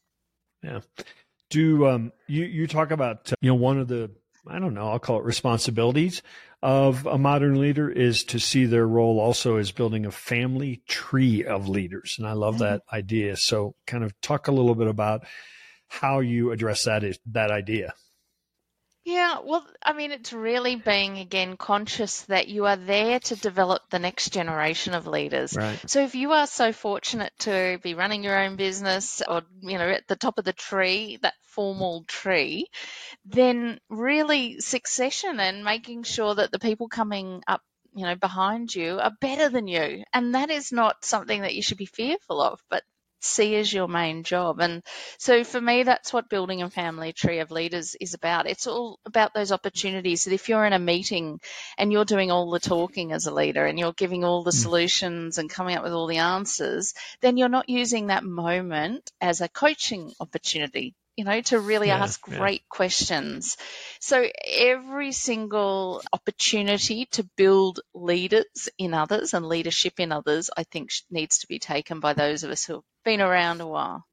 Yeah. 0.61 0.81
Do 1.49 1.87
um, 1.87 2.11
you 2.27 2.45
you 2.45 2.67
talk 2.67 2.91
about 2.91 3.31
you 3.41 3.51
know 3.51 3.55
one 3.55 3.79
of 3.79 3.87
the 3.87 4.11
I 4.47 4.59
don't 4.59 4.73
know 4.73 4.89
I'll 4.89 4.99
call 4.99 5.19
it 5.19 5.25
responsibilities 5.25 6.21
of 6.63 7.05
a 7.05 7.17
modern 7.17 7.59
leader 7.59 7.89
is 7.89 8.23
to 8.25 8.39
see 8.39 8.65
their 8.65 8.87
role 8.87 9.19
also 9.19 9.57
as 9.57 9.71
building 9.71 10.05
a 10.05 10.11
family 10.11 10.81
tree 10.87 11.43
of 11.43 11.67
leaders. 11.67 12.15
And 12.19 12.27
I 12.27 12.33
love 12.33 12.55
mm-hmm. 12.55 12.63
that 12.63 12.81
idea. 12.93 13.35
So 13.35 13.75
kind 13.87 14.03
of 14.03 14.19
talk 14.21 14.47
a 14.47 14.51
little 14.51 14.75
bit 14.75 14.87
about 14.87 15.25
how 15.87 16.19
you 16.19 16.51
address 16.51 16.85
that 16.85 17.03
that 17.27 17.51
idea. 17.51 17.93
Yeah, 19.03 19.39
well, 19.43 19.65
I 19.83 19.93
mean, 19.93 20.11
it's 20.11 20.31
really 20.31 20.75
being 20.75 21.17
again 21.17 21.57
conscious 21.57 22.21
that 22.23 22.47
you 22.47 22.65
are 22.67 22.75
there 22.75 23.19
to 23.19 23.35
develop 23.35 23.81
the 23.89 23.97
next 23.97 24.31
generation 24.31 24.93
of 24.93 25.07
leaders. 25.07 25.57
Right. 25.57 25.79
So 25.89 26.03
if 26.03 26.13
you 26.13 26.33
are 26.33 26.45
so 26.45 26.71
fortunate 26.71 27.33
to 27.39 27.79
be 27.81 27.95
running 27.95 28.23
your 28.23 28.37
own 28.37 28.57
business 28.57 29.23
or, 29.27 29.41
you 29.61 29.79
know, 29.79 29.89
at 29.89 30.07
the 30.07 30.15
top 30.15 30.37
of 30.37 30.45
the 30.45 30.53
tree, 30.53 31.17
that 31.23 31.33
formal 31.41 32.03
tree, 32.07 32.67
then 33.25 33.79
really 33.89 34.59
succession 34.59 35.39
and 35.39 35.63
making 35.63 36.03
sure 36.03 36.35
that 36.35 36.51
the 36.51 36.59
people 36.59 36.87
coming 36.87 37.41
up 37.47 37.61
you 37.93 38.05
know 38.05 38.15
behind 38.15 38.73
you 38.73 38.99
are 38.99 39.11
better 39.19 39.49
than 39.49 39.67
you 39.67 40.03
and 40.13 40.33
that 40.33 40.49
is 40.49 40.71
not 40.71 41.03
something 41.03 41.41
that 41.41 41.53
you 41.53 41.61
should 41.61 41.77
be 41.77 41.85
fearful 41.85 42.41
of 42.41 42.61
but 42.69 42.83
see 43.21 43.55
as 43.55 43.71
your 43.71 43.87
main 43.87 44.23
job. 44.23 44.59
And 44.59 44.83
so 45.17 45.43
for 45.43 45.61
me, 45.61 45.83
that's 45.83 46.11
what 46.11 46.29
building 46.29 46.61
a 46.61 46.69
family 46.69 47.13
tree 47.13 47.39
of 47.39 47.51
leaders 47.51 47.95
is 47.99 48.13
about. 48.13 48.47
It's 48.47 48.67
all 48.67 48.99
about 49.05 49.33
those 49.33 49.51
opportunities 49.51 50.25
that 50.25 50.33
if 50.33 50.49
you're 50.49 50.65
in 50.65 50.73
a 50.73 50.79
meeting 50.79 51.39
and 51.77 51.91
you're 51.91 52.05
doing 52.05 52.31
all 52.31 52.49
the 52.51 52.59
talking 52.59 53.11
as 53.11 53.27
a 53.27 53.33
leader 53.33 53.65
and 53.65 53.77
you're 53.77 53.93
giving 53.93 54.23
all 54.23 54.43
the 54.43 54.51
mm. 54.51 54.61
solutions 54.61 55.37
and 55.37 55.49
coming 55.49 55.77
up 55.77 55.83
with 55.83 55.93
all 55.93 56.07
the 56.07 56.17
answers, 56.17 56.93
then 57.21 57.37
you're 57.37 57.49
not 57.49 57.69
using 57.69 58.07
that 58.07 58.23
moment 58.23 59.11
as 59.21 59.41
a 59.41 59.49
coaching 59.49 60.11
opportunity 60.19 60.95
you 61.21 61.25
know, 61.25 61.39
to 61.39 61.59
really 61.59 61.89
yeah, 61.89 62.01
ask 62.01 62.19
great 62.19 62.61
yeah. 62.61 62.75
questions. 62.75 63.55
So 63.99 64.25
every 64.43 65.11
single 65.11 66.01
opportunity 66.11 67.05
to 67.11 67.29
build 67.37 67.81
leaders 67.93 68.69
in 68.79 68.95
others 68.95 69.35
and 69.35 69.45
leadership 69.45 69.99
in 69.99 70.11
others, 70.11 70.49
I 70.57 70.63
think 70.63 70.89
needs 71.11 71.37
to 71.39 71.47
be 71.47 71.59
taken 71.59 71.99
by 71.99 72.13
those 72.13 72.43
of 72.43 72.49
us 72.49 72.65
who 72.65 72.73
have 72.73 72.83
been 73.05 73.21
around 73.21 73.61
a 73.61 73.67
while. 73.67 74.03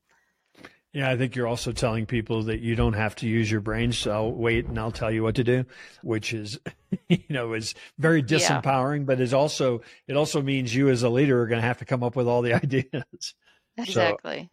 Yeah, 0.93 1.11
I 1.11 1.17
think 1.17 1.35
you're 1.35 1.47
also 1.47 1.73
telling 1.73 2.05
people 2.05 2.43
that 2.43 2.61
you 2.61 2.75
don't 2.75 2.93
have 2.93 3.17
to 3.17 3.27
use 3.27 3.51
your 3.51 3.63
brains. 3.63 3.97
So 3.97 4.13
I'll 4.13 4.31
wait 4.31 4.67
and 4.67 4.79
I'll 4.79 4.93
tell 4.93 5.11
you 5.11 5.23
what 5.23 5.37
to 5.37 5.45
do, 5.45 5.65
which 6.03 6.35
is, 6.35 6.61
you 7.09 7.23
know, 7.31 7.55
is 7.55 7.75
very 7.97 8.23
disempowering, 8.23 8.99
yeah. 8.99 9.05
but 9.05 9.21
is 9.23 9.33
also, 9.33 9.81
it 10.07 10.19
also 10.19 10.43
means 10.43 10.75
you 10.75 10.91
as 10.91 11.05
a 11.05 11.09
leader 11.09 11.41
are 11.41 11.47
going 11.47 11.63
to 11.63 11.67
have 11.67 11.79
to 11.79 11.87
come 11.87 12.03
up 12.03 12.17
with 12.17 12.29
all 12.29 12.43
the 12.43 12.53
ideas. 12.63 13.35
Exactly. 13.79 14.51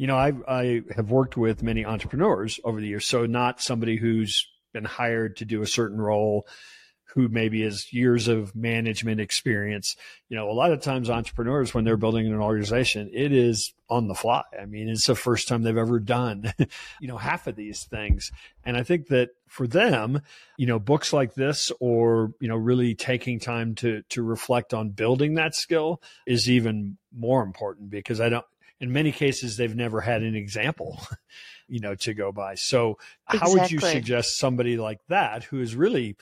You 0.00 0.06
know, 0.06 0.16
I 0.16 0.32
I 0.48 0.80
have 0.96 1.10
worked 1.10 1.36
with 1.36 1.62
many 1.62 1.84
entrepreneurs 1.84 2.58
over 2.64 2.80
the 2.80 2.86
years, 2.86 3.04
so 3.04 3.26
not 3.26 3.60
somebody 3.60 3.96
who's 3.96 4.48
been 4.72 4.86
hired 4.86 5.36
to 5.36 5.44
do 5.44 5.60
a 5.60 5.66
certain 5.66 6.00
role 6.00 6.46
who 7.12 7.28
maybe 7.28 7.64
has 7.64 7.92
years 7.92 8.26
of 8.26 8.56
management 8.56 9.20
experience. 9.20 9.96
You 10.30 10.38
know, 10.38 10.50
a 10.50 10.52
lot 10.52 10.72
of 10.72 10.80
times 10.80 11.10
entrepreneurs, 11.10 11.74
when 11.74 11.84
they're 11.84 11.98
building 11.98 12.26
an 12.26 12.40
organization, 12.40 13.10
it 13.12 13.30
is 13.30 13.74
on 13.90 14.08
the 14.08 14.14
fly. 14.14 14.42
I 14.58 14.64
mean, 14.64 14.88
it's 14.88 15.06
the 15.06 15.14
first 15.14 15.48
time 15.48 15.60
they've 15.60 15.76
ever 15.76 16.00
done, 16.00 16.50
you 17.00 17.08
know, 17.08 17.18
half 17.18 17.46
of 17.46 17.56
these 17.56 17.84
things. 17.84 18.32
And 18.64 18.78
I 18.78 18.84
think 18.84 19.08
that 19.08 19.30
for 19.48 19.66
them, 19.66 20.22
you 20.56 20.66
know, 20.66 20.78
books 20.78 21.12
like 21.12 21.34
this 21.34 21.70
or, 21.78 22.32
you 22.40 22.48
know, 22.48 22.56
really 22.56 22.94
taking 22.94 23.38
time 23.38 23.74
to, 23.76 24.02
to 24.10 24.22
reflect 24.22 24.72
on 24.72 24.90
building 24.90 25.34
that 25.34 25.54
skill 25.54 26.00
is 26.26 26.48
even 26.48 26.96
more 27.12 27.42
important 27.42 27.90
because 27.90 28.18
I 28.18 28.30
don't, 28.30 28.46
in 28.80 28.92
many 28.92 29.12
cases, 29.12 29.56
they've 29.56 29.76
never 29.76 30.00
had 30.00 30.22
an 30.22 30.34
example. 30.34 31.00
you 31.70 31.80
know, 31.80 31.94
to 31.94 32.12
go 32.12 32.32
by. 32.32 32.56
So 32.56 32.98
how 33.24 33.52
would 33.52 33.70
you 33.70 33.78
suggest 33.78 34.38
somebody 34.38 34.76
like 34.76 34.98
that 35.08 35.44
who 35.44 35.60
is 35.60 35.74
really, 35.74 36.16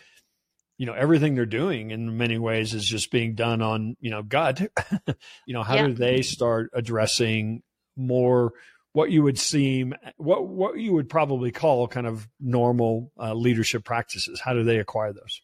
you 0.76 0.86
know, 0.86 0.92
everything 0.92 1.34
they're 1.34 1.46
doing 1.46 1.90
in 1.90 2.18
many 2.18 2.38
ways 2.38 2.74
is 2.74 2.84
just 2.84 3.10
being 3.10 3.34
done 3.34 3.62
on, 3.62 3.96
you 3.98 4.10
know, 4.10 4.22
gut. 4.22 4.60
you 5.46 5.54
know, 5.54 5.62
how 5.62 5.76
yeah. 5.76 5.86
do 5.86 5.94
they 5.94 6.20
start 6.22 6.70
addressing 6.74 7.62
more 7.96 8.52
what 8.92 9.10
you 9.10 9.22
would 9.22 9.38
seem 9.38 9.94
what 10.16 10.46
what 10.46 10.78
you 10.78 10.92
would 10.92 11.08
probably 11.08 11.50
call 11.50 11.88
kind 11.88 12.06
of 12.06 12.28
normal 12.38 13.10
uh, 13.18 13.32
leadership 13.32 13.84
practices? 13.84 14.40
How 14.40 14.52
do 14.52 14.64
they 14.64 14.78
acquire 14.78 15.14
those? 15.14 15.40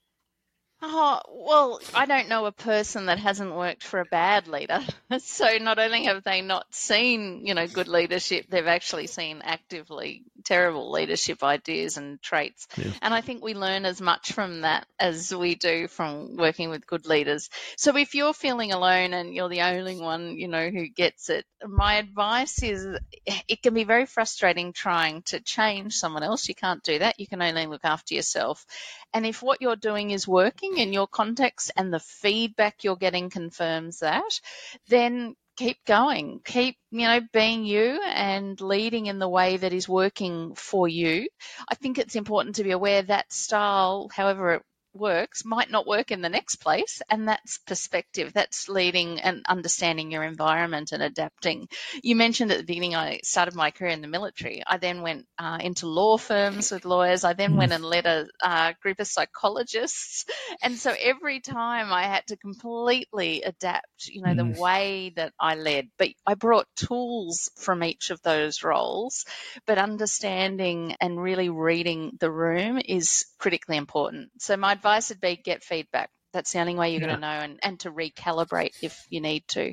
Oh, 0.87 1.21
well, 1.31 1.81
I 1.95 2.05
don't 2.05 2.29
know 2.29 2.45
a 2.45 2.53
person 2.53 3.07
that 3.07 3.19
hasn't 3.19 3.55
worked 3.55 3.83
for 3.83 4.01
a 4.01 4.05
bad 4.05 4.49
leader. 4.49 4.81
So 5.19 5.59
not 5.59 5.79
only 5.79 6.05
have 6.05 6.25
they 6.25 6.41
not 6.43 6.67
seen, 6.75 7.47
you 7.47 7.55
know, 7.55 7.69
good 7.69 7.87
leadership, 7.87 8.47
they've 8.49 8.67
actually 8.67 9.07
seen 9.07 9.43
actively 9.45 10.25
terrible 10.45 10.91
leadership 10.91 11.43
ideas 11.45 11.97
and 11.97 12.21
traits. 12.21 12.67
Yeah. 12.77 12.91
And 13.01 13.15
I 13.15 13.21
think 13.21 13.43
we 13.43 13.55
learn 13.55 13.87
as 13.87 14.01
much 14.01 14.33
from 14.33 14.63
that 14.63 14.87
as 14.99 15.35
we 15.35 15.55
do 15.55 15.87
from 15.87 16.37
working 16.37 16.71
with 16.71 16.87
good 16.87 17.07
leaders. 17.07 17.49
So 17.77 17.97
if 17.97 18.15
you're 18.15 18.35
feeling 18.35 18.73
alone 18.73 19.13
and 19.15 19.35
you're 19.35 19.49
the 19.49 19.63
only 19.63 20.01
one, 20.01 20.37
you 20.37 20.49
know, 20.49 20.69
who 20.69 20.89
gets 20.89 21.31
it, 21.31 21.45
my 21.67 21.95
advice 21.95 22.63
is 22.63 22.87
it 23.25 23.63
can 23.63 23.75
be 23.75 23.85
very 23.85 24.07
frustrating 24.07 24.73
trying 24.73 25.23
to 25.23 25.41
change 25.41 25.95
someone 25.95 26.23
else. 26.23 26.49
You 26.49 26.55
can't 26.55 26.83
do 26.83 26.99
that. 26.99 27.21
You 27.21 27.27
can 27.29 27.41
only 27.41 27.67
look 27.67 27.85
after 27.85 28.15
yourself. 28.15 28.67
And 29.13 29.25
if 29.25 29.43
what 29.43 29.63
you're 29.63 29.77
doing 29.77 30.11
is 30.11 30.27
working 30.27 30.74
in 30.79 30.93
your 30.93 31.07
context 31.07 31.71
and 31.77 31.93
the 31.93 32.01
feedback 32.01 32.85
you're 32.85 32.97
getting 32.97 33.31
confirms 33.31 34.01
that, 34.01 34.41
then 34.89 35.35
keep 35.57 35.79
going. 35.87 36.41
Keep 36.45 36.77
you 36.91 37.07
know 37.07 37.21
being 37.33 37.65
you 37.65 38.01
and 38.05 38.61
leading 38.61 39.07
in 39.07 39.19
the 39.19 39.29
way 39.29 39.57
that 39.57 39.73
is 39.73 39.89
working 39.89 40.55
for 40.55 40.89
you. 40.89 41.29
I 41.69 41.75
think 41.75 41.99
it's 41.99 42.17
important 42.17 42.57
to 42.57 42.65
be 42.65 42.73
aware 42.73 43.03
that 43.03 43.33
style 43.33 44.11
however 44.15 44.55
it 44.55 44.63
works 44.95 45.45
might 45.45 45.71
not 45.71 45.87
work 45.87 46.11
in 46.11 46.21
the 46.21 46.29
next 46.29 46.57
place 46.57 47.03
and 47.11 47.29
that's 47.29 47.59
perspective. 47.59 48.33
That's 48.33 48.69
leading 48.69 49.21
and 49.21 49.45
understanding 49.49 50.11
your 50.11 50.23
environment 50.23 50.93
and 50.93 51.03
adapting. 51.03 51.69
You 52.03 52.17
mentioned 52.17 52.53
at 52.53 52.59
the 52.59 52.65
beginning 52.65 52.95
i 52.95 53.21
started 53.23 53.55
my 53.55 53.71
career 53.71 53.91
in 53.91 54.01
the 54.01 54.09
military. 54.09 54.63
I 54.67 54.79
then 54.79 55.03
went 55.03 55.27
uh, 55.39 55.59
into 55.61 55.87
law 55.87 56.17
firms 56.17 56.71
with 56.71 56.85
lawyers. 56.85 57.25
I 57.25 57.33
then 57.33 57.53
mm. 57.53 57.57
went 57.57 57.73
and 57.73 57.85
led 57.85 58.07
a 58.07 58.27
uh, 58.43 58.73
group 58.83 59.01
of 59.01 59.07
psychologists. 59.07 60.25
And 60.63 60.77
so 60.77 60.95
every 60.99 61.41
time 61.41 61.93
i 61.93 62.05
had 62.05 62.27
to 62.29 62.37
completely 62.37 63.43
adapt 63.43 64.07
you 64.07 64.23
know 64.23 64.35
mm. 64.35 64.55
the 64.55 64.61
way 64.61 65.13
that 65.17 65.33
i 65.41 65.55
led. 65.55 65.89
But 65.99 66.09
i 66.27 66.35
brought 66.35 66.67
tools 66.77 67.51
from 67.57 67.83
each 67.83 68.11
of 68.11 68.23
those 68.23 68.63
roles. 68.63 69.25
But 69.67 69.79
understanding 69.79 70.97
and 71.01 71.21
really 71.21 71.49
reading 71.49 72.13
the 72.21 72.31
room 72.31 72.81
is 72.85 73.27
critically 73.39 73.77
important. 73.77 74.31
So 74.39 74.57
my 74.57 74.75
advice 74.85 75.09
would 75.09 75.21
be 75.21 75.37
get 75.37 75.65
feedback. 75.65 76.11
That's 76.33 76.53
the 76.53 76.61
only 76.61 76.75
way 76.75 76.93
you're 76.93 77.01
yeah. 77.01 77.09
going 77.09 77.21
to 77.21 77.27
know 77.27 77.45
and, 77.45 77.61
and 77.63 77.81
to 77.81 77.91
recalibrate 77.91 78.75
if 78.83 79.07
you 79.09 79.21
need 79.21 79.45
to. 79.49 79.73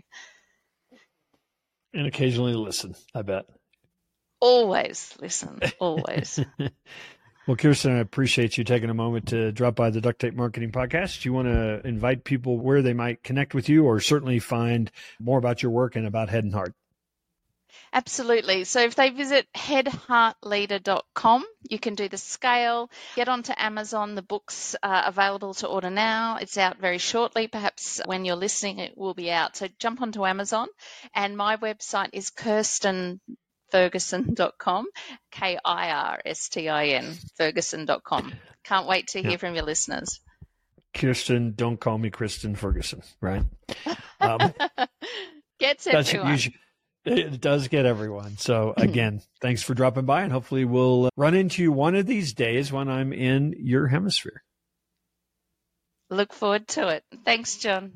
And 1.93 2.07
occasionally 2.07 2.53
listen, 2.53 2.95
I 3.13 3.21
bet. 3.23 3.45
Always 4.39 5.13
listen, 5.19 5.59
always. 5.79 6.39
well, 6.59 7.57
Kirstin, 7.57 7.97
I 7.97 7.99
appreciate 7.99 8.57
you 8.57 8.63
taking 8.63 8.89
a 8.89 8.93
moment 8.93 9.27
to 9.29 9.51
drop 9.51 9.75
by 9.75 9.89
the 9.89 10.01
Duct 10.01 10.19
Tape 10.19 10.33
Marketing 10.33 10.71
Podcast. 10.71 11.21
Do 11.21 11.29
you 11.29 11.33
want 11.33 11.47
to 11.47 11.85
invite 11.85 12.23
people 12.23 12.57
where 12.57 12.81
they 12.81 12.93
might 12.93 13.23
connect 13.23 13.53
with 13.53 13.67
you 13.67 13.85
or 13.85 13.99
certainly 13.99 14.39
find 14.39 14.89
more 15.19 15.37
about 15.37 15.61
your 15.61 15.71
work 15.71 15.95
and 15.95 16.07
about 16.07 16.29
Head 16.29 16.45
and 16.45 16.53
Heart? 16.53 16.73
Absolutely. 17.93 18.63
So 18.63 18.79
if 18.81 18.95
they 18.95 19.09
visit 19.09 19.45
headheartleader.com, 19.55 21.43
you 21.69 21.79
can 21.79 21.95
do 21.95 22.07
the 22.07 22.17
scale, 22.17 22.89
get 23.15 23.27
onto 23.27 23.51
Amazon. 23.55 24.15
The 24.15 24.21
book's 24.21 24.77
uh, 24.81 25.03
available 25.05 25.53
to 25.55 25.67
order 25.67 25.89
now. 25.89 26.37
It's 26.37 26.57
out 26.57 26.79
very 26.79 26.99
shortly. 26.99 27.47
Perhaps 27.47 27.99
when 28.05 28.23
you're 28.23 28.37
listening, 28.37 28.79
it 28.79 28.97
will 28.97 29.13
be 29.13 29.29
out. 29.29 29.57
So 29.57 29.67
jump 29.77 30.01
onto 30.01 30.25
Amazon. 30.25 30.69
And 31.13 31.35
my 31.35 31.57
website 31.57 32.11
is 32.13 32.31
kirstinferguson.com, 32.31 34.85
K 35.31 35.59
I 35.63 35.91
R 35.91 36.19
S 36.25 36.49
T 36.49 36.67
I 36.69 36.85
N, 36.87 37.13
Ferguson.com. 37.37 38.33
Can't 38.63 38.87
wait 38.87 39.07
to 39.09 39.21
hear 39.21 39.37
from 39.37 39.53
your 39.55 39.65
listeners. 39.65 40.21
Kirstin, 40.93 41.55
don't 41.55 41.79
call 41.79 41.97
me 41.97 42.09
Kristen 42.09 42.55
Ferguson, 42.55 43.01
right? 43.21 43.43
Um, 44.19 44.53
Gets 45.59 45.87
everyone. 45.87 46.37
It 47.03 47.41
does 47.41 47.67
get 47.67 47.85
everyone. 47.85 48.37
So 48.37 48.73
again, 48.77 49.21
thanks 49.41 49.63
for 49.63 49.73
dropping 49.73 50.05
by 50.05 50.21
and 50.21 50.31
hopefully 50.31 50.65
we'll 50.65 51.07
uh, 51.07 51.09
run 51.17 51.33
into 51.33 51.63
you 51.63 51.71
one 51.71 51.95
of 51.95 52.05
these 52.05 52.33
days 52.33 52.71
when 52.71 52.89
I'm 52.89 53.11
in 53.11 53.55
your 53.57 53.87
hemisphere. 53.87 54.43
Look 56.09 56.33
forward 56.33 56.67
to 56.69 56.89
it. 56.89 57.03
Thanks, 57.23 57.57
John. 57.57 57.93